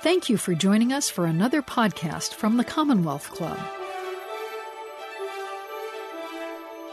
[0.00, 3.58] Thank you for joining us for another podcast from the Commonwealth Club.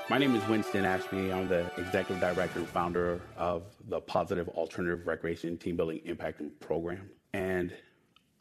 [0.09, 1.31] My name is Winston Ashby.
[1.31, 7.12] I'm the executive director and founder of the Positive Alternative Recreation Team Building Impact Program.
[7.31, 7.71] And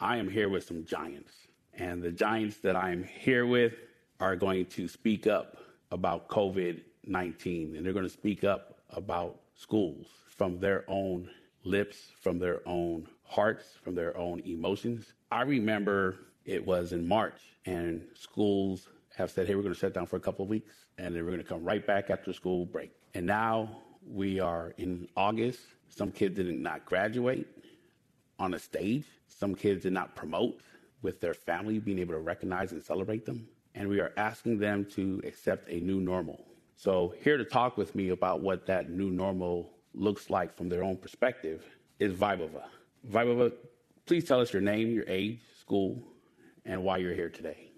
[0.00, 1.32] I am here with some giants.
[1.74, 3.74] And the giants that I'm here with
[4.18, 5.58] are going to speak up
[5.90, 7.76] about COVID 19.
[7.76, 11.28] And they're going to speak up about schools from their own
[11.64, 15.12] lips, from their own hearts, from their own emotions.
[15.32, 19.92] I remember it was in March, and schools have said, hey, we're going to shut
[19.92, 22.32] down for a couple of weeks, and then we're going to come right back after
[22.32, 22.92] school break.
[23.14, 23.68] And now
[24.06, 25.60] we are in August.
[25.88, 27.46] Some kids did not graduate
[28.38, 30.60] on a stage, some kids did not promote
[31.02, 33.46] with their family being able to recognize and celebrate them.
[33.74, 36.44] And we are asking them to accept a new normal.
[36.76, 40.82] So, here to talk with me about what that new normal looks like from their
[40.82, 41.64] own perspective
[42.00, 42.64] is Vaibhava.
[43.10, 43.52] Vaibhava,
[44.06, 46.02] please tell us your name, your age, school,
[46.64, 47.70] and why you're here today.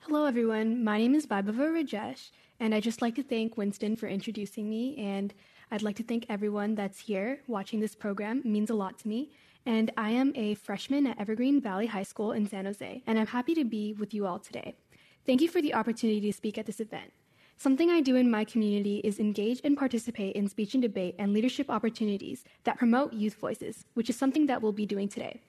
[0.00, 0.82] Hello, everyone.
[0.82, 4.96] My name is Vaibhava Rajesh, and I'd just like to thank Winston for introducing me.
[4.96, 5.34] And
[5.70, 8.38] I'd like to thank everyone that's here watching this program.
[8.38, 9.30] It means a lot to me.
[9.66, 13.26] And I am a freshman at Evergreen Valley High School in San Jose, and I'm
[13.26, 14.74] happy to be with you all today.
[15.26, 17.12] Thank you for the opportunity to speak at this event.
[17.62, 21.34] Something I do in my community is engage and participate in speech and debate and
[21.34, 25.42] leadership opportunities that promote youth voices, which is something that we'll be doing today.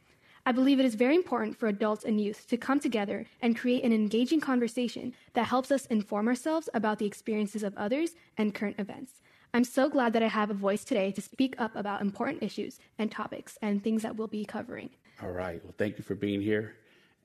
[0.46, 3.86] I believe it is very important for adults and youth to come together and create
[3.86, 8.78] an engaging conversation that helps us inform ourselves about the experiences of others and current
[8.78, 9.22] events.
[9.54, 12.78] I'm so glad that I have a voice today to speak up about important issues
[13.00, 14.90] and topics and things that we'll be covering.
[15.24, 15.64] All right.
[15.64, 16.76] Well, thank you for being here.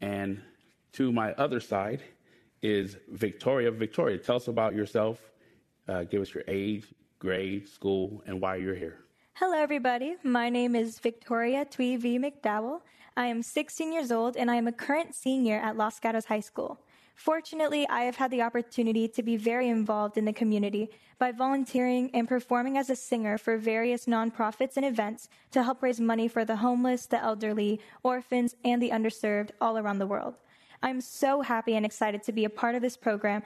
[0.01, 0.43] And
[0.93, 2.05] to my other side,
[2.63, 3.71] is Victoria.
[3.71, 5.21] Victoria, tell us about yourself.
[5.89, 6.87] Uh, give us your age,
[7.19, 8.99] grade, school, and why you're here.
[9.35, 10.17] Hello, everybody.
[10.23, 12.19] My name is Victoria Twee V.
[12.19, 12.81] McDowell.
[13.17, 16.41] I am 16 years old and I am a current senior at Los Gatos High
[16.41, 16.81] School.
[17.15, 22.11] Fortunately, I have had the opportunity to be very involved in the community by volunteering
[22.13, 26.45] and performing as a singer for various nonprofits and events to help raise money for
[26.45, 30.35] the homeless, the elderly, orphans, and the underserved all around the world.
[30.83, 33.43] I'm so happy and excited to be a part of this program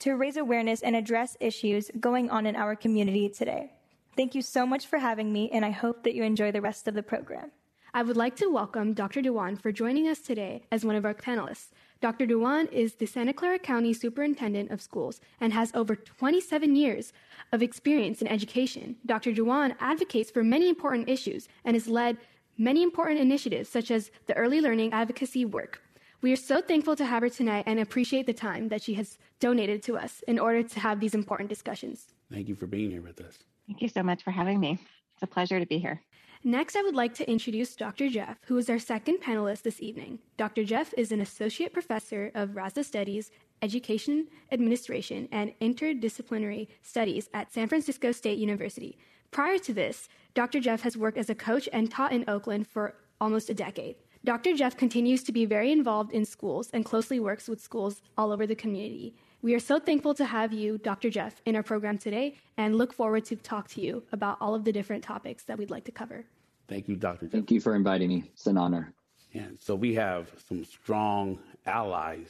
[0.00, 3.72] to raise awareness and address issues going on in our community today.
[4.16, 6.88] Thank you so much for having me, and I hope that you enjoy the rest
[6.88, 7.52] of the program.
[7.94, 9.20] I would like to welcome Dr.
[9.20, 11.72] Dewan for joining us today as one of our panelists.
[12.00, 12.24] Dr.
[12.24, 17.12] Dewan is the Santa Clara County Superintendent of Schools and has over 27 years
[17.52, 18.96] of experience in education.
[19.04, 19.32] Dr.
[19.32, 22.16] Dewan advocates for many important issues and has led
[22.56, 25.81] many important initiatives such as the early learning advocacy work,
[26.22, 29.18] we are so thankful to have her tonight and appreciate the time that she has
[29.40, 32.14] donated to us in order to have these important discussions.
[32.32, 33.38] Thank you for being here with us.
[33.66, 34.78] Thank you so much for having me.
[35.14, 36.00] It's a pleasure to be here.
[36.44, 38.08] Next, I would like to introduce Dr.
[38.08, 40.20] Jeff, who is our second panelist this evening.
[40.36, 40.64] Dr.
[40.64, 43.30] Jeff is an associate professor of Raza Studies,
[43.60, 48.98] Education Administration, and Interdisciplinary Studies at San Francisco State University.
[49.30, 50.58] Prior to this, Dr.
[50.58, 53.96] Jeff has worked as a coach and taught in Oakland for almost a decade.
[54.24, 54.54] Dr.
[54.54, 58.46] Jeff continues to be very involved in schools and closely works with schools all over
[58.46, 59.16] the community.
[59.42, 61.10] We are so thankful to have you, Dr.
[61.10, 64.62] Jeff, in our program today and look forward to talk to you about all of
[64.62, 66.24] the different topics that we'd like to cover.
[66.68, 67.26] Thank you, Dr.
[67.26, 67.32] Jeff.
[67.32, 68.30] Thank you for inviting me.
[68.32, 68.94] It's an honor.
[69.32, 72.28] Yeah, so we have some strong allies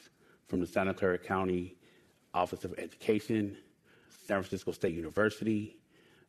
[0.49, 1.77] from the Santa Clara County
[2.33, 3.55] Office of Education,
[4.27, 5.77] San Francisco State University,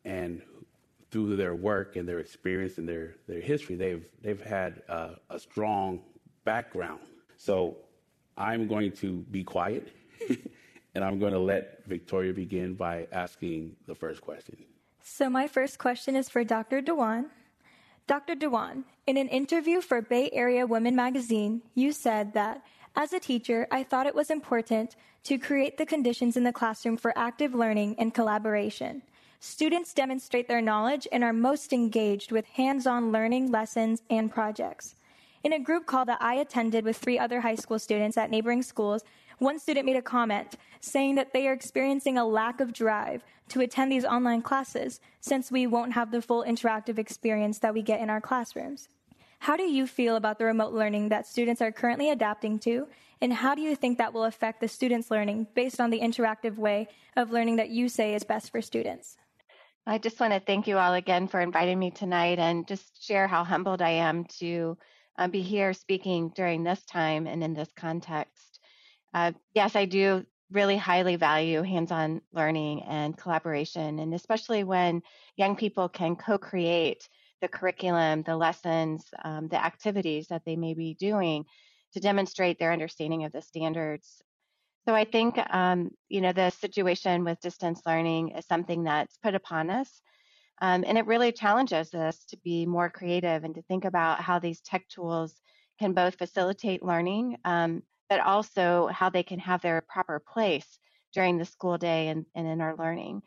[0.04, 0.42] and
[1.14, 5.38] through their work and their experience and their, their history, they've, they've had uh, a
[5.38, 6.00] strong
[6.44, 6.98] background.
[7.36, 7.76] So
[8.36, 9.94] I'm going to be quiet
[10.96, 14.56] and I'm going to let Victoria begin by asking the first question.
[15.04, 16.80] So, my first question is for Dr.
[16.80, 17.30] Dewan.
[18.08, 18.34] Dr.
[18.34, 22.64] Dewan, in an interview for Bay Area Women magazine, you said that
[22.96, 26.96] as a teacher, I thought it was important to create the conditions in the classroom
[26.96, 29.02] for active learning and collaboration.
[29.46, 34.94] Students demonstrate their knowledge and are most engaged with hands-on learning lessons and projects.
[35.44, 38.62] In a group call that I attended with three other high school students at neighboring
[38.62, 39.04] schools,
[39.40, 43.60] one student made a comment saying that they are experiencing a lack of drive to
[43.60, 48.00] attend these online classes since we won't have the full interactive experience that we get
[48.00, 48.88] in our classrooms.
[49.40, 52.88] How do you feel about the remote learning that students are currently adapting to?
[53.20, 56.56] And how do you think that will affect the students' learning based on the interactive
[56.56, 59.18] way of learning that you say is best for students?
[59.86, 63.28] I just want to thank you all again for inviting me tonight and just share
[63.28, 64.78] how humbled I am to
[65.18, 68.60] uh, be here speaking during this time and in this context.
[69.12, 75.02] Uh, yes, I do really highly value hands on learning and collaboration, and especially when
[75.36, 77.06] young people can co create
[77.42, 81.44] the curriculum, the lessons, um, the activities that they may be doing
[81.92, 84.22] to demonstrate their understanding of the standards.
[84.86, 89.34] So I think, um, you know, the situation with distance learning is something that's put
[89.34, 90.02] upon us.
[90.60, 94.38] Um, and it really challenges us to be more creative and to think about how
[94.38, 95.34] these tech tools
[95.78, 100.78] can both facilitate learning, um, but also how they can have their proper place
[101.12, 103.22] during the school day and, and in our learning.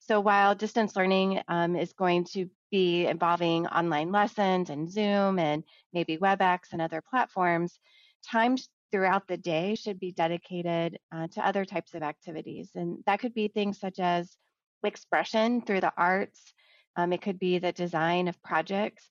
[0.00, 5.64] So while distance learning um, is going to be involving online lessons and Zoom and
[5.92, 7.78] maybe WebEx and other platforms,
[8.26, 12.70] times throughout the day should be dedicated uh, to other types of activities.
[12.76, 14.36] And that could be things such as
[14.84, 16.54] expression through the arts,
[16.94, 19.10] um, it could be the design of projects.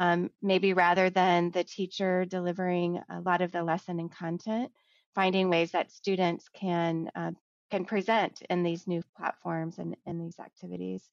[0.00, 4.72] Um, maybe rather than the teacher delivering a lot of the lesson and content,
[5.14, 7.30] finding ways that students can uh,
[7.70, 11.08] can present in these new platforms and in these activities.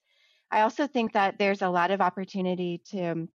[0.50, 3.28] I also think that there's a lot of opportunity to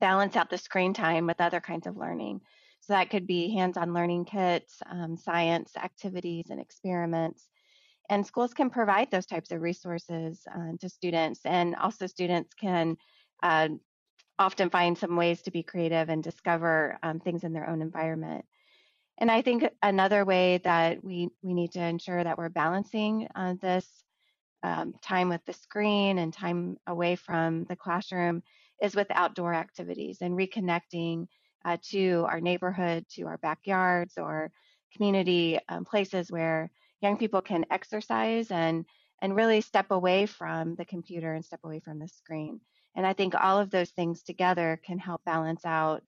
[0.00, 2.42] balance out the screen time with other kinds of learning.
[2.90, 7.46] So that could be hands-on learning kits, um, science activities and experiments.
[8.08, 12.96] And schools can provide those types of resources uh, to students, and also students can
[13.44, 13.68] uh,
[14.40, 18.44] often find some ways to be creative and discover um, things in their own environment.
[19.18, 23.54] And I think another way that we, we need to ensure that we're balancing uh,
[23.62, 23.86] this
[24.64, 28.42] um, time with the screen and time away from the classroom
[28.82, 31.28] is with outdoor activities and reconnecting
[31.64, 34.50] uh, to our neighborhood, to our backyards or
[34.94, 36.70] community um, places where
[37.00, 38.84] young people can exercise and
[39.22, 42.58] and really step away from the computer and step away from the screen.
[42.96, 46.02] And I think all of those things together can help balance out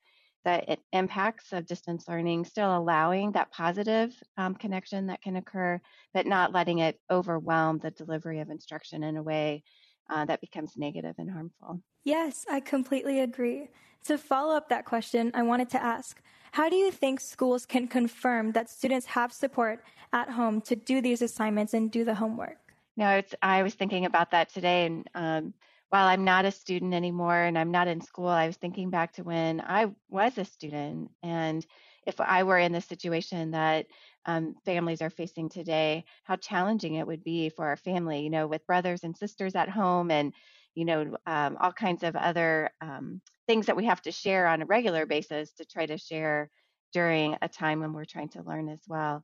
[0.44, 5.80] the impacts of distance learning, still allowing that positive um, connection that can occur,
[6.14, 9.62] but not letting it overwhelm the delivery of instruction in a way
[10.10, 11.80] uh, that becomes negative and harmful.
[12.04, 13.68] Yes, I completely agree.
[14.04, 16.20] To follow up that question, I wanted to ask
[16.52, 21.00] how do you think schools can confirm that students have support at home to do
[21.00, 22.58] these assignments and do the homework?
[22.96, 25.54] No, I was thinking about that today, and um,
[25.92, 29.12] while I'm not a student anymore and I'm not in school, I was thinking back
[29.14, 31.10] to when I was a student.
[31.22, 31.66] And
[32.06, 33.88] if I were in the situation that
[34.26, 38.46] um, families are facing today, how challenging it would be for our family, you know,
[38.46, 40.32] with brothers and sisters at home and,
[40.74, 44.62] you know, um, all kinds of other um, things that we have to share on
[44.62, 46.50] a regular basis to try to share
[46.92, 49.22] during a time when we're trying to learn as well.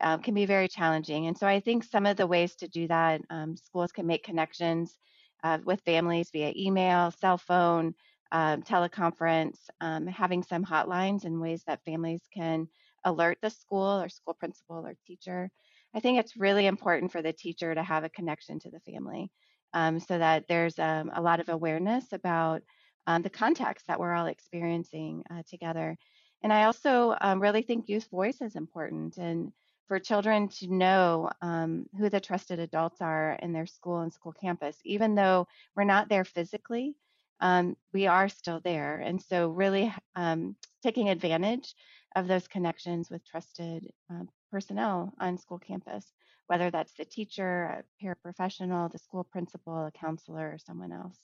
[0.00, 1.26] Um, can be very challenging.
[1.26, 4.24] And so I think some of the ways to do that, um, schools can make
[4.24, 4.98] connections
[5.42, 7.94] uh, with families via email, cell phone,
[8.30, 12.68] um, teleconference, having some hotlines and ways that families can
[13.06, 15.50] alert the school or school principal or teacher.
[15.94, 19.30] I think it's really important for the teacher to have a connection to the family
[19.72, 22.62] um, so that there's um, a lot of awareness about
[23.06, 25.96] um, the context that we're all experiencing uh, together.
[26.42, 29.16] And I also um, really think youth voice is important.
[29.16, 29.52] And
[29.88, 34.32] for children to know um, who the trusted adults are in their school and school
[34.32, 36.94] campus, even though we're not there physically,
[37.40, 38.96] um, we are still there.
[38.96, 41.74] And so, really um, taking advantage
[42.16, 46.12] of those connections with trusted uh, personnel on school campus,
[46.48, 51.18] whether that's the teacher, a paraprofessional, the school principal, a counselor, or someone else.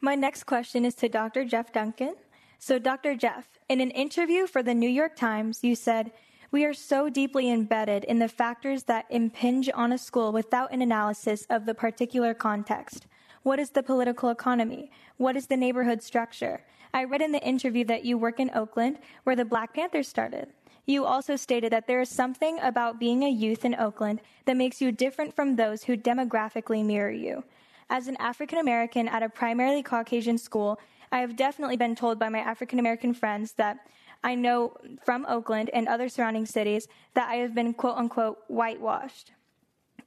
[0.00, 1.44] My next question is to Dr.
[1.44, 2.16] Jeff Duncan.
[2.58, 3.14] So, Dr.
[3.14, 6.12] Jeff, in an interview for the New York Times, you said,
[6.50, 10.82] we are so deeply embedded in the factors that impinge on a school without an
[10.82, 13.06] analysis of the particular context.
[13.44, 14.90] What is the political economy?
[15.16, 16.64] What is the neighborhood structure?
[16.92, 20.48] I read in the interview that you work in Oakland, where the Black Panthers started.
[20.86, 24.80] You also stated that there is something about being a youth in Oakland that makes
[24.80, 27.44] you different from those who demographically mirror you.
[27.90, 30.80] As an African American at a primarily Caucasian school,
[31.12, 33.78] I have definitely been told by my African American friends that
[34.22, 39.32] I know from Oakland and other surrounding cities that I have been quote unquote whitewashed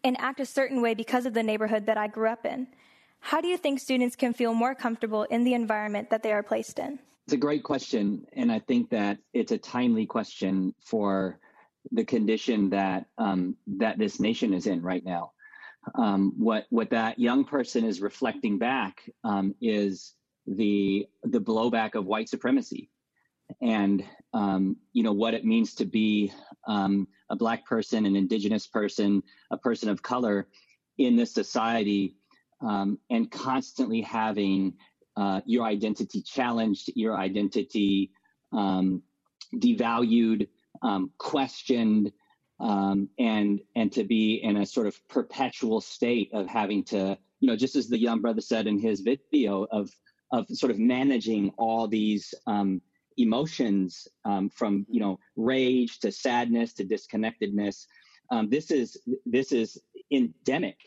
[0.03, 2.67] and act a certain way because of the neighborhood that I grew up in.
[3.23, 6.43] How do you think students can feel more comfortable in the environment that they are
[6.43, 6.99] placed in?
[7.25, 8.25] It's a great question.
[8.33, 11.39] And I think that it's a timely question for
[11.89, 15.31] the condition that um, that this nation is in right now.
[15.95, 20.13] Um, what what that young person is reflecting back um, is
[20.45, 22.89] the the blowback of white supremacy
[23.61, 24.03] and
[24.33, 26.31] um, you know what it means to be
[26.67, 30.47] um, a black person, an indigenous person, a person of color
[30.97, 32.15] in this society,
[32.63, 34.73] um, and constantly having
[35.15, 38.11] uh, your identity challenged, your identity
[38.51, 39.01] um,
[39.55, 40.47] devalued,
[40.81, 42.11] um, questioned,
[42.59, 47.47] um, and and to be in a sort of perpetual state of having to, you
[47.47, 49.91] know, just as the young brother said in his video of
[50.31, 52.81] of sort of managing all these um,
[53.17, 57.87] emotions um, from you know rage to sadness to disconnectedness.
[58.49, 59.79] This is this is
[60.11, 60.77] endemic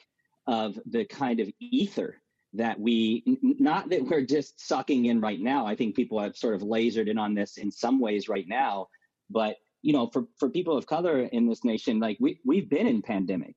[0.46, 2.20] of the kind of ether
[2.52, 5.66] that we not that we're just sucking in right now.
[5.66, 8.88] I think people have sort of lasered in on this in some ways right now,
[9.28, 12.86] but you know, for for people of color in this nation, like we we've been
[12.86, 13.56] in pandemic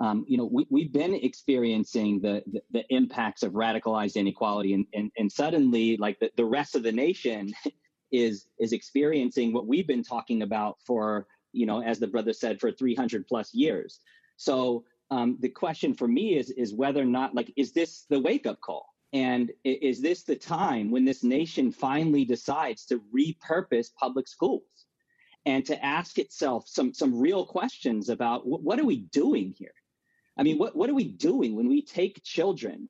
[0.00, 4.86] um, you know, we, we've been experiencing the, the, the impacts of radicalized inequality and,
[4.94, 7.52] and, and suddenly like the, the rest of the nation
[8.12, 12.58] is, is experiencing what we've been talking about for, you know, as the brother said,
[12.58, 14.00] for 300 plus years.
[14.38, 18.20] So um, the question for me is, is whether or not like, is this the
[18.20, 18.86] wake up call?
[19.12, 24.62] And is this the time when this nation finally decides to repurpose public schools
[25.46, 29.74] and to ask itself some, some real questions about what are we doing here?
[30.36, 32.88] I mean, what, what are we doing when we take children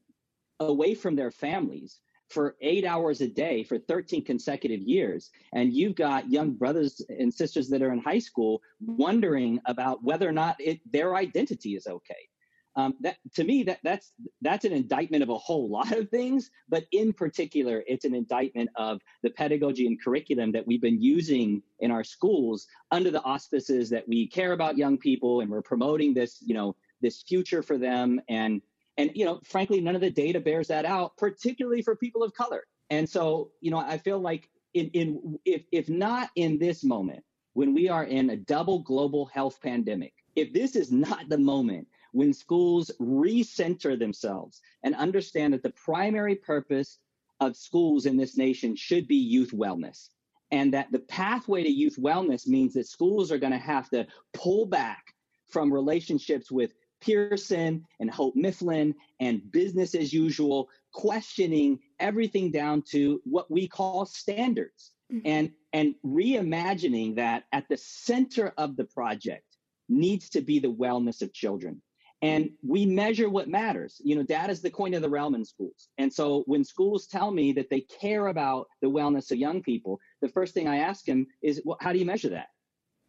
[0.58, 1.98] away from their families
[2.30, 5.30] for eight hours a day for 13 consecutive years?
[5.52, 10.28] And you've got young brothers and sisters that are in high school wondering about whether
[10.28, 12.28] or not it, their identity is okay.
[12.76, 16.50] Um, that to me that that's that's an indictment of a whole lot of things
[16.68, 21.62] but in particular it's an indictment of the pedagogy and curriculum that we've been using
[21.80, 26.14] in our schools under the auspices that we care about young people and we're promoting
[26.14, 28.62] this you know this future for them and
[28.96, 32.34] and you know frankly none of the data bears that out particularly for people of
[32.34, 32.64] color.
[32.90, 37.22] And so you know i feel like in in if if not in this moment
[37.54, 41.86] when we are in a double global health pandemic if this is not the moment
[42.12, 46.98] when schools recenter themselves and understand that the primary purpose
[47.40, 50.08] of schools in this nation should be youth wellness
[50.50, 54.06] and that the pathway to youth wellness means that schools are going to have to
[54.34, 55.14] pull back
[55.48, 63.20] from relationships with Pearson and Houghton Mifflin and business as usual, questioning everything down to
[63.24, 65.26] what we call standards mm-hmm.
[65.26, 69.44] and, and reimagining that at the center of the project
[69.88, 71.82] needs to be the wellness of children.
[72.22, 74.00] And we measure what matters.
[74.04, 75.88] You know, data is the coin of the realm in schools.
[75.96, 80.00] And so when schools tell me that they care about the wellness of young people,
[80.20, 82.48] the first thing I ask them is, well, how do you measure that?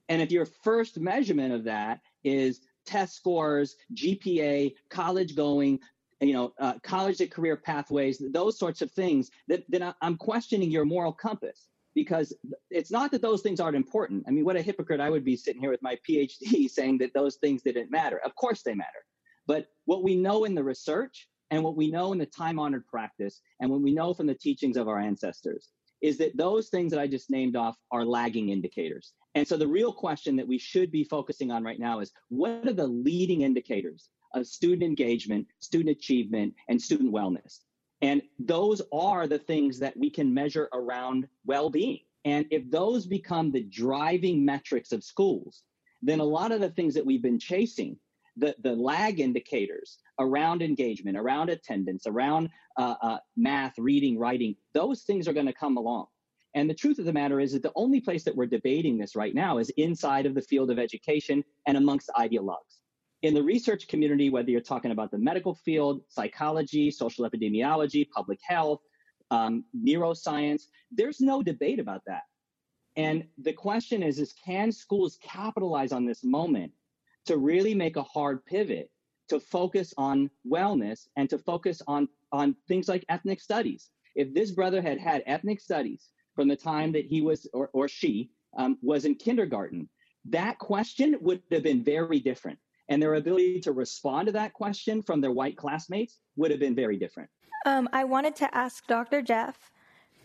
[0.07, 5.79] And if your first measurement of that is test scores, GPA, college going,
[6.19, 10.69] you know, uh, college to career pathways, those sorts of things, that, then I'm questioning
[10.69, 12.33] your moral compass because
[12.69, 14.23] it's not that those things aren't important.
[14.27, 17.13] I mean, what a hypocrite I would be sitting here with my PhD saying that
[17.13, 18.19] those things didn't matter.
[18.23, 18.89] Of course they matter.
[19.47, 22.87] But what we know in the research and what we know in the time honored
[22.87, 25.69] practice and what we know from the teachings of our ancestors
[26.01, 29.13] is that those things that I just named off are lagging indicators.
[29.35, 32.67] And so the real question that we should be focusing on right now is what
[32.67, 37.59] are the leading indicators of student engagement, student achievement, and student wellness?
[38.01, 41.99] And those are the things that we can measure around well being.
[42.25, 45.63] And if those become the driving metrics of schools,
[46.01, 47.97] then a lot of the things that we've been chasing,
[48.37, 55.01] the, the lag indicators around engagement, around attendance, around uh, uh, math, reading, writing, those
[55.01, 56.05] things are going to come along.
[56.53, 59.15] And the truth of the matter is that the only place that we're debating this
[59.15, 62.79] right now is inside of the field of education and amongst ideologues.
[63.21, 68.39] In the research community, whether you're talking about the medical field, psychology, social epidemiology, public
[68.43, 68.81] health,
[69.29, 72.23] um, neuroscience, there's no debate about that.
[72.97, 76.73] And the question is, is can schools capitalize on this moment
[77.25, 78.89] to really make a hard pivot
[79.29, 83.89] to focus on wellness and to focus on, on things like ethnic studies?
[84.15, 87.87] If this brother had had ethnic studies from the time that he was or, or
[87.87, 89.87] she um, was in kindergarten,
[90.25, 92.59] that question would have been very different.
[92.89, 96.75] And their ability to respond to that question from their white classmates would have been
[96.75, 97.29] very different.
[97.65, 99.21] Um, I wanted to ask Dr.
[99.21, 99.71] Jeff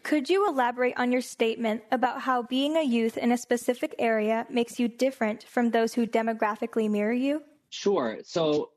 [0.06, 4.46] could you elaborate on your statement about how being a youth in a specific area
[4.48, 7.42] makes you different from those who demographically mirror you?
[7.70, 8.18] Sure.
[8.22, 8.70] So,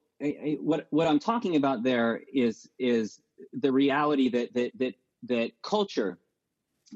[0.60, 3.22] what what I'm talking about there is is
[3.54, 4.96] the reality that that that
[5.28, 6.18] that culture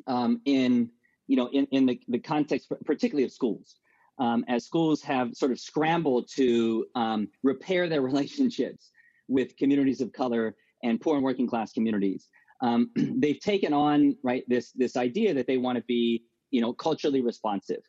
[0.08, 0.90] um, in
[1.28, 3.76] you know in, in the, the context particularly of schools
[4.18, 8.90] um, as schools have sort of scrambled to um, repair their relationships
[9.28, 12.30] with communities of color and poor and working class communities
[12.64, 16.74] um, they've taken on right this this idea that they want to be you know
[16.74, 17.84] culturally responsive.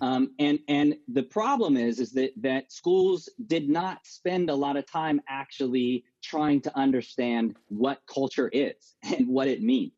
[0.00, 4.78] Um, and and the problem is is that that schools did not spend a lot
[4.78, 9.92] of time actually trying to understand what culture is and what it means.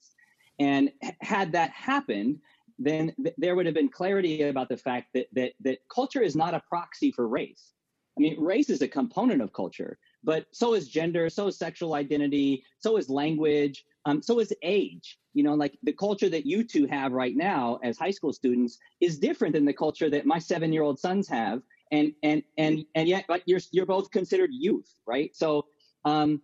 [0.58, 2.38] And had that happened,
[2.78, 6.34] then th- there would have been clarity about the fact that, that, that culture is
[6.34, 7.72] not a proxy for race.
[8.18, 11.94] I mean, race is a component of culture, but so is gender, so is sexual
[11.94, 15.18] identity, so is language, um, so is age.
[15.34, 18.78] You know, like the culture that you two have right now as high school students
[19.00, 23.24] is different than the culture that my seven-year-old sons have, and and and and yet,
[23.28, 25.34] like you're you're both considered youth, right?
[25.34, 25.66] So
[26.04, 26.42] um,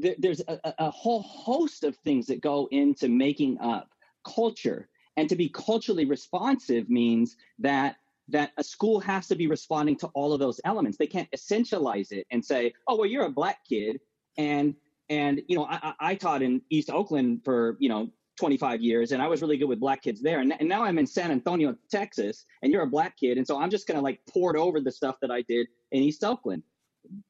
[0.00, 3.88] th- there's a, a whole host of things that go into making up
[4.24, 7.96] culture, and to be culturally responsive means that
[8.28, 10.98] that a school has to be responding to all of those elements.
[10.98, 14.00] They can't essentialize it and say, "Oh, well, you're a black kid,"
[14.36, 14.74] and
[15.08, 19.22] and you know, I, I taught in East Oakland for you know 25 years, and
[19.22, 20.40] I was really good with black kids there.
[20.40, 23.60] And, and now I'm in San Antonio, Texas, and you're a black kid, and so
[23.60, 26.62] I'm just gonna like port over the stuff that I did in East Oakland.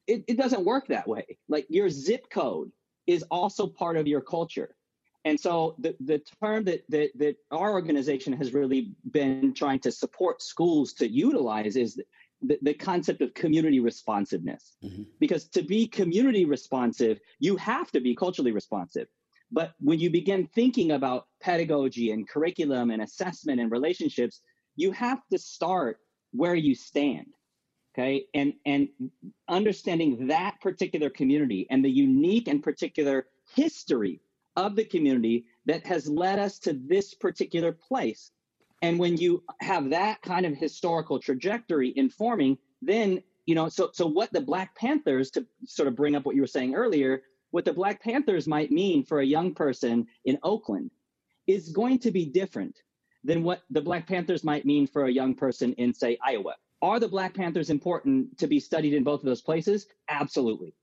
[0.07, 1.37] It, it doesn't work that way.
[1.47, 2.71] Like your zip code
[3.05, 4.75] is also part of your culture.
[5.27, 9.91] And so the, the term that, that, that our organization has really been trying to
[9.91, 11.99] support schools to utilize is
[12.41, 14.77] the, the concept of community responsiveness.
[14.81, 15.03] Mm-hmm.
[15.19, 19.07] Because to be community responsive, you have to be culturally responsive.
[19.51, 24.39] But when you begin thinking about pedagogy and curriculum and assessment and relationships,
[24.77, 25.99] you have to start
[26.31, 27.27] where you stand.
[27.93, 28.27] Okay.
[28.33, 28.87] And and
[29.49, 34.21] understanding that particular community and the unique and particular history
[34.57, 38.31] of the community that has led us to this particular place.
[38.81, 44.05] And when you have that kind of historical trajectory informing, then, you know, so, so
[44.05, 47.21] what the Black Panthers, to sort of bring up what you were saying earlier,
[47.51, 50.91] what the Black Panthers might mean for a young person in Oakland
[51.47, 52.81] is going to be different
[53.23, 56.55] than what the Black Panthers might mean for a young person in, say, Iowa.
[56.81, 59.87] Are the Black Panthers important to be studied in both of those places?
[60.09, 60.75] Absolutely.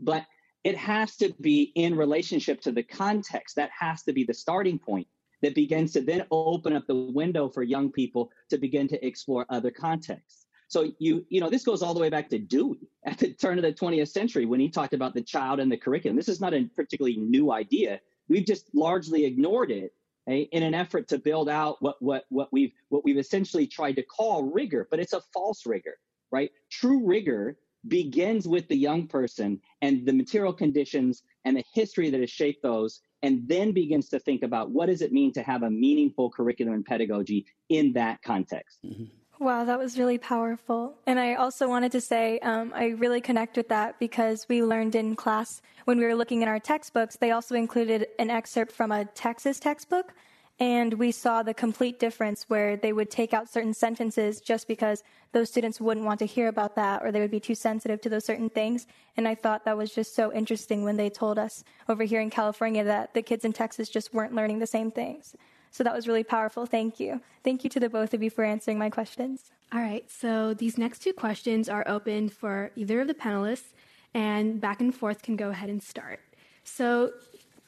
[0.00, 0.24] But
[0.64, 3.56] it has to be in relationship to the context.
[3.56, 5.06] That has to be the starting point
[5.42, 9.44] that begins to then open up the window for young people to begin to explore
[9.48, 10.46] other contexts.
[10.68, 13.58] So you, you know, this goes all the way back to Dewey at the turn
[13.58, 16.16] of the 20th century when he talked about the child and the curriculum.
[16.16, 18.00] This is not a particularly new idea.
[18.28, 19.92] We've just largely ignored it
[20.26, 23.96] okay, in an effort to build out what what what we've what we've essentially tried
[23.96, 25.98] to call rigor, but it's a false rigor,
[26.30, 26.50] right?
[26.70, 32.20] True rigor begins with the young person and the material conditions and the history that
[32.20, 35.62] has shaped those and then begins to think about what does it mean to have
[35.62, 39.04] a meaningful curriculum and pedagogy in that context mm-hmm.
[39.42, 40.94] Wow, that was really powerful.
[41.04, 44.94] And I also wanted to say um, I really connect with that because we learned
[44.94, 48.92] in class when we were looking at our textbooks, they also included an excerpt from
[48.92, 50.14] a Texas textbook
[50.58, 55.02] and we saw the complete difference where they would take out certain sentences just because
[55.32, 58.08] those students wouldn't want to hear about that or they would be too sensitive to
[58.08, 58.86] those certain things.
[59.16, 62.30] And I thought that was just so interesting when they told us over here in
[62.30, 65.34] California that the kids in Texas just weren't learning the same things.
[65.70, 66.66] So that was really powerful.
[66.66, 67.20] Thank you.
[67.42, 69.50] Thank you to the both of you for answering my questions.
[69.72, 70.04] All right.
[70.10, 73.72] So these next two questions are open for either of the panelists,
[74.12, 76.20] and back and forth can go ahead and start.
[76.64, 77.12] So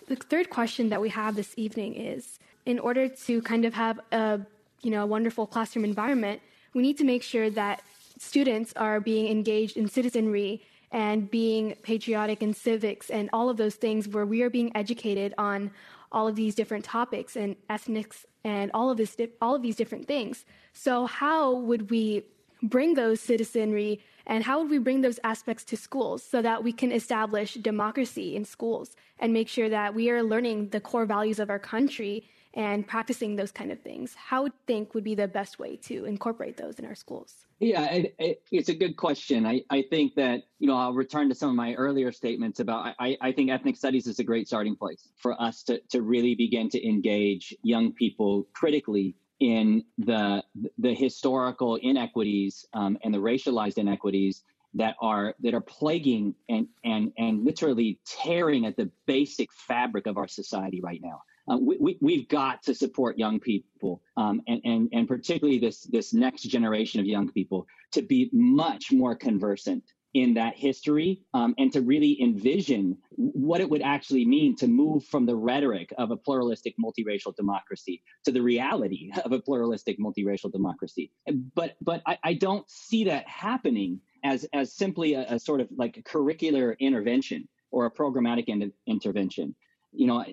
[0.07, 4.01] the third question that we have this evening is in order to kind of have
[4.13, 4.41] a
[4.83, 6.41] you know a wonderful classroom environment,
[6.75, 7.83] we need to make sure that
[8.19, 13.75] students are being engaged in citizenry and being patriotic in civics and all of those
[13.75, 15.71] things where we are being educated on
[16.13, 20.07] all of these different topics and ethnics and all of this all of these different
[20.07, 20.45] things.
[20.73, 22.25] So how would we
[22.63, 26.73] bring those citizenry and how would we bring those aspects to schools so that we
[26.73, 31.39] can establish democracy in schools and make sure that we are learning the core values
[31.39, 32.25] of our country
[32.55, 34.15] and practicing those kind of things.
[34.15, 37.47] How would think would be the best way to incorporate those in our schools?
[37.59, 39.45] Yeah, it, it, it's a good question.
[39.45, 42.95] I, I think that, you know, I'll return to some of my earlier statements about
[42.99, 46.35] I, I think ethnic studies is a great starting place for us to, to really
[46.35, 50.43] begin to engage young people critically in the
[50.79, 54.43] the historical inequities um, and the racialized inequities
[54.75, 60.17] that are that are plaguing and and and literally tearing at the basic fabric of
[60.17, 61.21] our society right now.
[61.49, 65.83] Uh, we, we, have got to support young people um, and, and, and particularly this,
[65.83, 71.55] this next generation of young people to be much more conversant in that history um,
[71.59, 76.13] and to really envision what it would actually mean to move from the rhetoric of
[76.13, 81.11] a pluralistic multiracial democracy to the reality of a pluralistic multiracial democracy.
[81.55, 85.69] But but I, I don't see that happening as as simply a, a, sort of
[85.77, 89.55] like curricular intervention or a programmatic in, intervention
[89.95, 90.25] you know,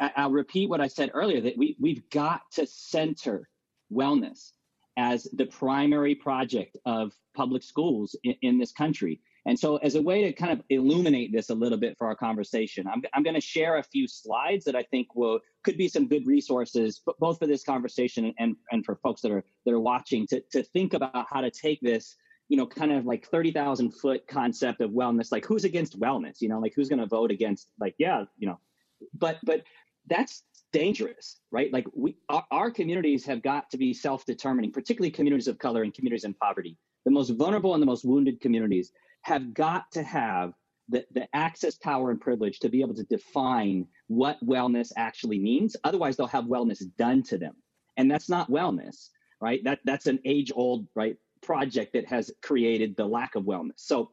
[0.00, 3.48] I, will repeat what I said earlier that we, we've got to center
[3.92, 4.52] wellness
[4.96, 9.20] as the primary project of public schools in, in, this country.
[9.46, 12.14] And so, as a way to kind of illuminate this a little bit for our
[12.14, 15.88] conversation, I'm, I'm going to share a few slides that I think will could be
[15.88, 19.72] some good resources, but both for this conversation and, and for folks that are that
[19.72, 22.16] are watching to, to think about how to take this
[22.48, 25.32] you know, kind of like 30,000 foot concept of wellness.
[25.32, 26.42] Like who's against wellness?
[26.42, 28.60] You know, like who's going to vote against like, yeah, you know,
[29.14, 29.62] but, but
[30.08, 31.72] that's dangerous, right?
[31.72, 35.92] Like we, our, our communities have got to be self-determining, particularly communities of color and
[35.94, 36.76] communities in poverty.
[37.04, 40.52] The most vulnerable and the most wounded communities have got to have
[40.88, 45.76] the, the access, power, and privilege to be able to define what wellness actually means.
[45.84, 47.54] Otherwise, they'll have wellness done to them.
[47.96, 49.10] And that's not wellness,
[49.40, 49.62] right?
[49.64, 53.78] That that's an age-old, right, project that has created the lack of wellness.
[53.78, 54.10] So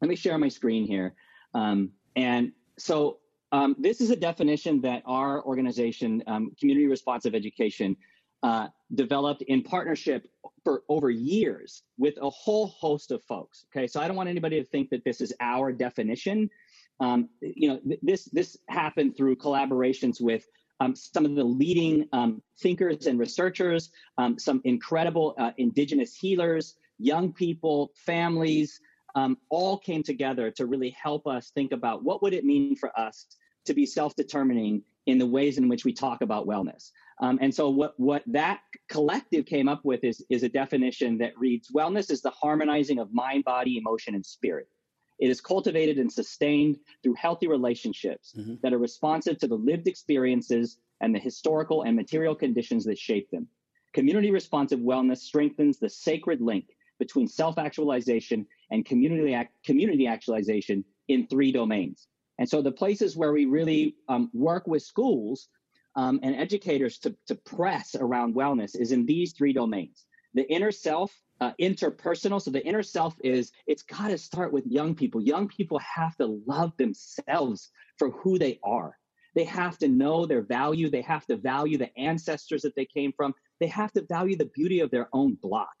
[0.00, 1.14] let me share my screen here.
[1.54, 3.18] Um, and so
[3.52, 7.96] um, this is a definition that our organization, um, Community Responsive Education,
[8.42, 10.26] uh, developed in partnership
[10.64, 13.66] for over years with a whole host of folks.
[13.70, 16.50] Okay, so I don't want anybody to think that this is our definition.
[16.98, 20.44] Um, you know, th- this this happened through collaborations with
[20.80, 26.74] um, some of the leading um, thinkers and researchers, um, some incredible uh, indigenous healers,
[26.98, 28.80] young people, families,
[29.14, 32.98] um, all came together to really help us think about what would it mean for
[32.98, 33.26] us
[33.64, 36.90] to be self-determining in the ways in which we talk about wellness.
[37.20, 41.38] Um, and so what, what that collective came up with is, is a definition that
[41.38, 44.68] reads, wellness is the harmonizing of mind, body, emotion, and spirit.
[45.18, 48.54] It is cultivated and sustained through healthy relationships mm-hmm.
[48.62, 53.30] that are responsive to the lived experiences and the historical and material conditions that shape
[53.30, 53.46] them.
[53.92, 61.26] Community responsive wellness strengthens the sacred link between self actualization and community, community actualization in
[61.26, 65.48] three domains and so the places where we really um, work with schools
[65.96, 70.06] um, and educators to, to press around wellness is in these three domains.
[70.34, 72.40] The inner self, uh, interpersonal.
[72.40, 75.20] So the inner self is, it's got to start with young people.
[75.20, 78.96] Young people have to love themselves for who they are.
[79.34, 80.90] They have to know their value.
[80.90, 83.34] They have to value the ancestors that they came from.
[83.60, 85.74] They have to value the beauty of their own block.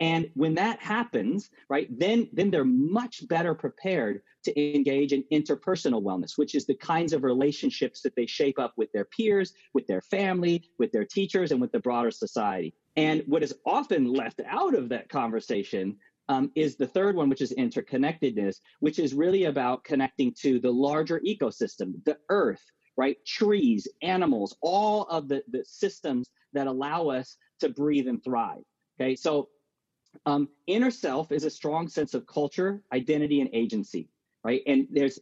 [0.00, 6.02] And when that happens, right, then, then they're much better prepared to engage in interpersonal
[6.02, 9.86] wellness, which is the kinds of relationships that they shape up with their peers, with
[9.86, 12.74] their family, with their teachers, and with the broader society.
[12.96, 15.96] And what is often left out of that conversation
[16.28, 20.70] um, is the third one, which is interconnectedness, which is really about connecting to the
[20.70, 22.62] larger ecosystem, the earth,
[22.96, 23.16] right?
[23.26, 28.62] Trees, animals, all of the, the systems that allow us to breathe and thrive.
[29.00, 29.48] Okay, so
[30.26, 34.08] um, inner self is a strong sense of culture, identity, and agency,
[34.44, 34.62] right?
[34.66, 35.18] And there's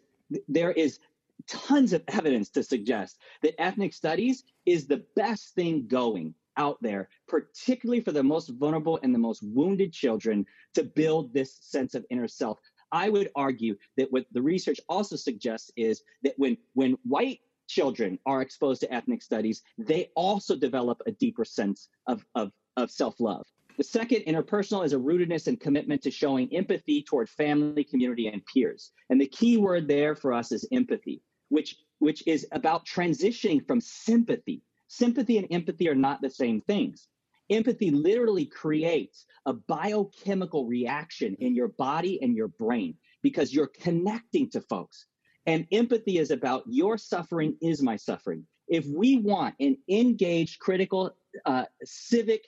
[0.48, 0.98] there is
[1.46, 7.08] tons of evidence to suggest that ethnic studies is the best thing going out there,
[7.26, 12.04] particularly for the most vulnerable and the most wounded children, to build this sense of
[12.10, 12.58] inner self.
[12.92, 18.18] I would argue that what the research also suggests is that when when white children
[18.26, 23.20] are exposed to ethnic studies, they also develop a deeper sense of, of, of self
[23.20, 23.46] love.
[23.80, 28.44] The second, interpersonal, is a rootedness and commitment to showing empathy toward family, community, and
[28.44, 28.92] peers.
[29.08, 33.80] And the key word there for us is empathy, which, which is about transitioning from
[33.80, 34.60] sympathy.
[34.88, 37.08] Sympathy and empathy are not the same things.
[37.48, 44.50] Empathy literally creates a biochemical reaction in your body and your brain because you're connecting
[44.50, 45.06] to folks.
[45.46, 48.46] And empathy is about your suffering is my suffering.
[48.68, 51.16] If we want an engaged, critical,
[51.46, 52.44] uh, civic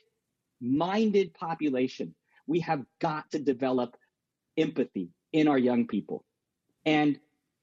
[0.62, 2.14] minded population,
[2.46, 3.96] we have got to develop
[4.56, 6.24] empathy in our young people.
[6.86, 7.18] And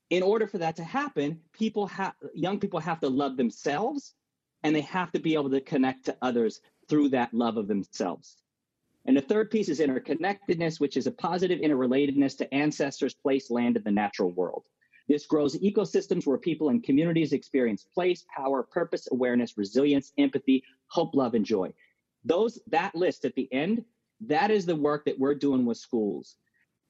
[0.10, 4.16] in order for that to happen, people have young people have to love themselves
[4.64, 8.38] and they have to be able to connect to others through that love of themselves.
[9.06, 13.78] And the third piece is interconnectedness, which is a positive interrelatedness to ancestors, place, land,
[13.78, 14.64] and the natural world.
[15.08, 21.16] This grows ecosystems where people and communities experience place, power, purpose, awareness, resilience, empathy, hope,
[21.16, 21.74] love, and joy
[22.24, 23.84] those that list at the end
[24.22, 26.36] that is the work that we're doing with schools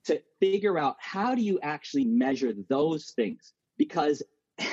[0.06, 3.54] to figure out how do you actually measure those things?
[3.78, 4.24] Because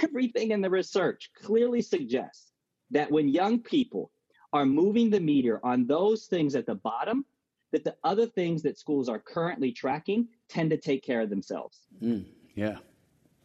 [0.02, 2.52] everything in the research clearly suggests
[2.90, 4.10] that when young people
[4.52, 7.24] are moving the meter on those things at the bottom
[7.72, 11.80] that the other things that schools are currently tracking tend to take care of themselves.
[12.02, 12.78] Mm, yeah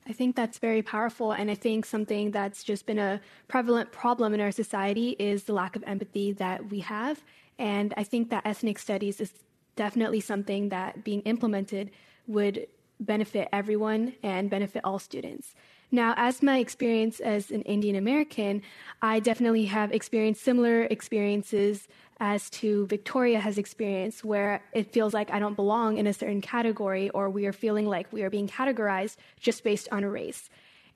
[0.08, 1.32] I think that's very powerful.
[1.32, 5.54] And I think something that's just been a prevalent problem in our society is the
[5.54, 7.24] lack of empathy that we have.
[7.60, 9.34] And I think that ethnic studies is
[9.76, 11.92] definitely something that being implemented
[12.28, 12.68] would
[13.00, 15.56] benefit everyone and benefit all students.
[15.92, 18.62] Now, as my experience as an Indian American,
[19.02, 21.88] I definitely have experienced similar experiences
[22.22, 26.40] as to Victoria has experienced, where it feels like I don't belong in a certain
[26.40, 30.48] category, or we are feeling like we are being categorized just based on a race.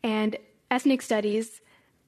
[0.03, 0.37] And
[0.69, 1.61] ethnic studies,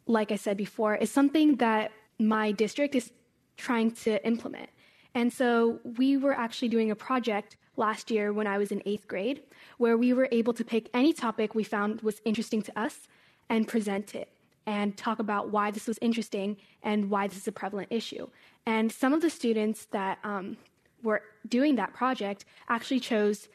[0.06, 3.12] like I said before, is something that my district is
[3.58, 4.70] trying to implement.
[5.16, 9.08] And so we were actually doing a project last year when I was in eighth
[9.08, 9.42] grade,
[9.80, 13.08] where we were able to pick any topic we found was interesting to us
[13.50, 14.30] and present it
[14.68, 18.28] and talk about why this was interesting and why this is a prevalent issue.
[18.68, 20.58] And some of the students that um,
[21.02, 23.48] were doing that project actually chose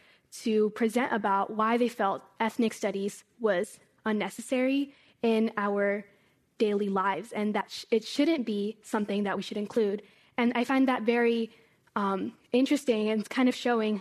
[0.44, 6.06] to present about why they felt ethnic studies was unnecessary in our
[6.56, 10.00] daily lives and that sh- it shouldn't be something that we should include.
[10.38, 11.50] And I find that very
[11.94, 14.00] um, interesting and kind of showing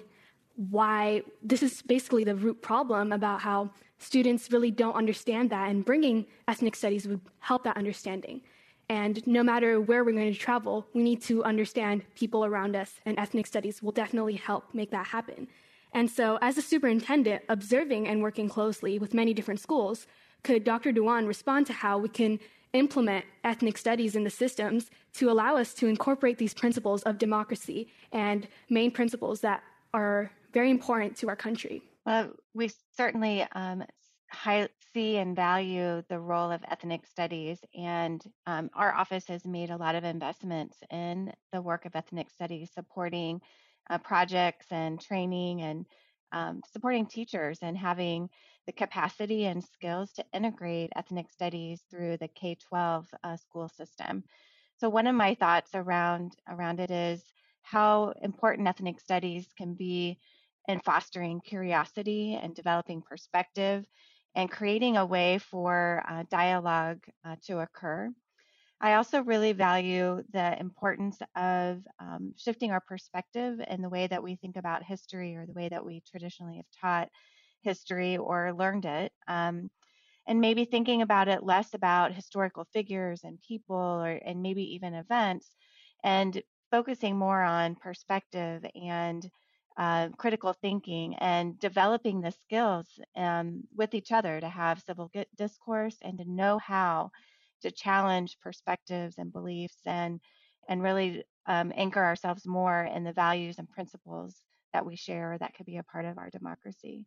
[0.56, 5.84] why this is basically the root problem about how students really don't understand that, and
[5.84, 8.42] bringing ethnic studies would help that understanding.
[8.92, 13.00] And no matter where we're going to travel, we need to understand people around us,
[13.06, 15.48] and ethnic studies will definitely help make that happen.
[15.94, 20.08] And so, as a superintendent, observing and working closely with many different schools,
[20.44, 20.92] could Dr.
[20.92, 22.38] Dewan respond to how we can
[22.74, 27.88] implement ethnic studies in the systems to allow us to incorporate these principles of democracy
[28.12, 31.82] and main principles that are very important to our country?
[32.06, 33.86] Well, we certainly um,
[34.32, 39.70] high, see and value the role of ethnic studies, and um, our office has made
[39.70, 43.42] a lot of investments in the work of ethnic studies, supporting
[43.90, 45.86] uh, projects and training and
[46.32, 48.30] um, supporting teachers and having
[48.66, 54.24] the capacity and skills to integrate ethnic studies through the K 12 uh, school system.
[54.78, 57.22] So, one of my thoughts around, around it is
[57.64, 60.20] how important ethnic studies can be
[60.68, 63.86] in fostering curiosity and developing perspective
[64.36, 68.10] and creating a way for uh, dialogue uh, to occur.
[68.82, 74.24] I also really value the importance of um, shifting our perspective and the way that
[74.24, 77.10] we think about history or the way that we traditionally have taught
[77.62, 79.14] history or learned it.
[79.28, 79.70] Um,
[80.28, 84.94] and maybe thinking about it less about historical figures and people or and maybe even
[84.94, 85.56] events
[86.04, 86.42] and
[86.72, 89.30] focusing more on perspective and
[89.78, 95.98] uh, critical thinking and developing the skills um, with each other to have civil discourse
[96.02, 97.12] and to know how
[97.62, 100.20] to challenge perspectives and beliefs and
[100.68, 104.36] and really um, anchor ourselves more in the values and principles
[104.74, 107.06] that we share that could be a part of our democracy.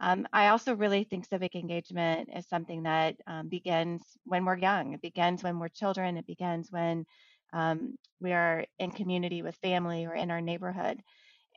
[0.00, 4.94] Um, I also really think civic engagement is something that um, begins when we're young.
[4.94, 6.16] It begins when we're children.
[6.16, 7.04] It begins when
[7.52, 11.02] um, we are in community with family or in our neighborhood.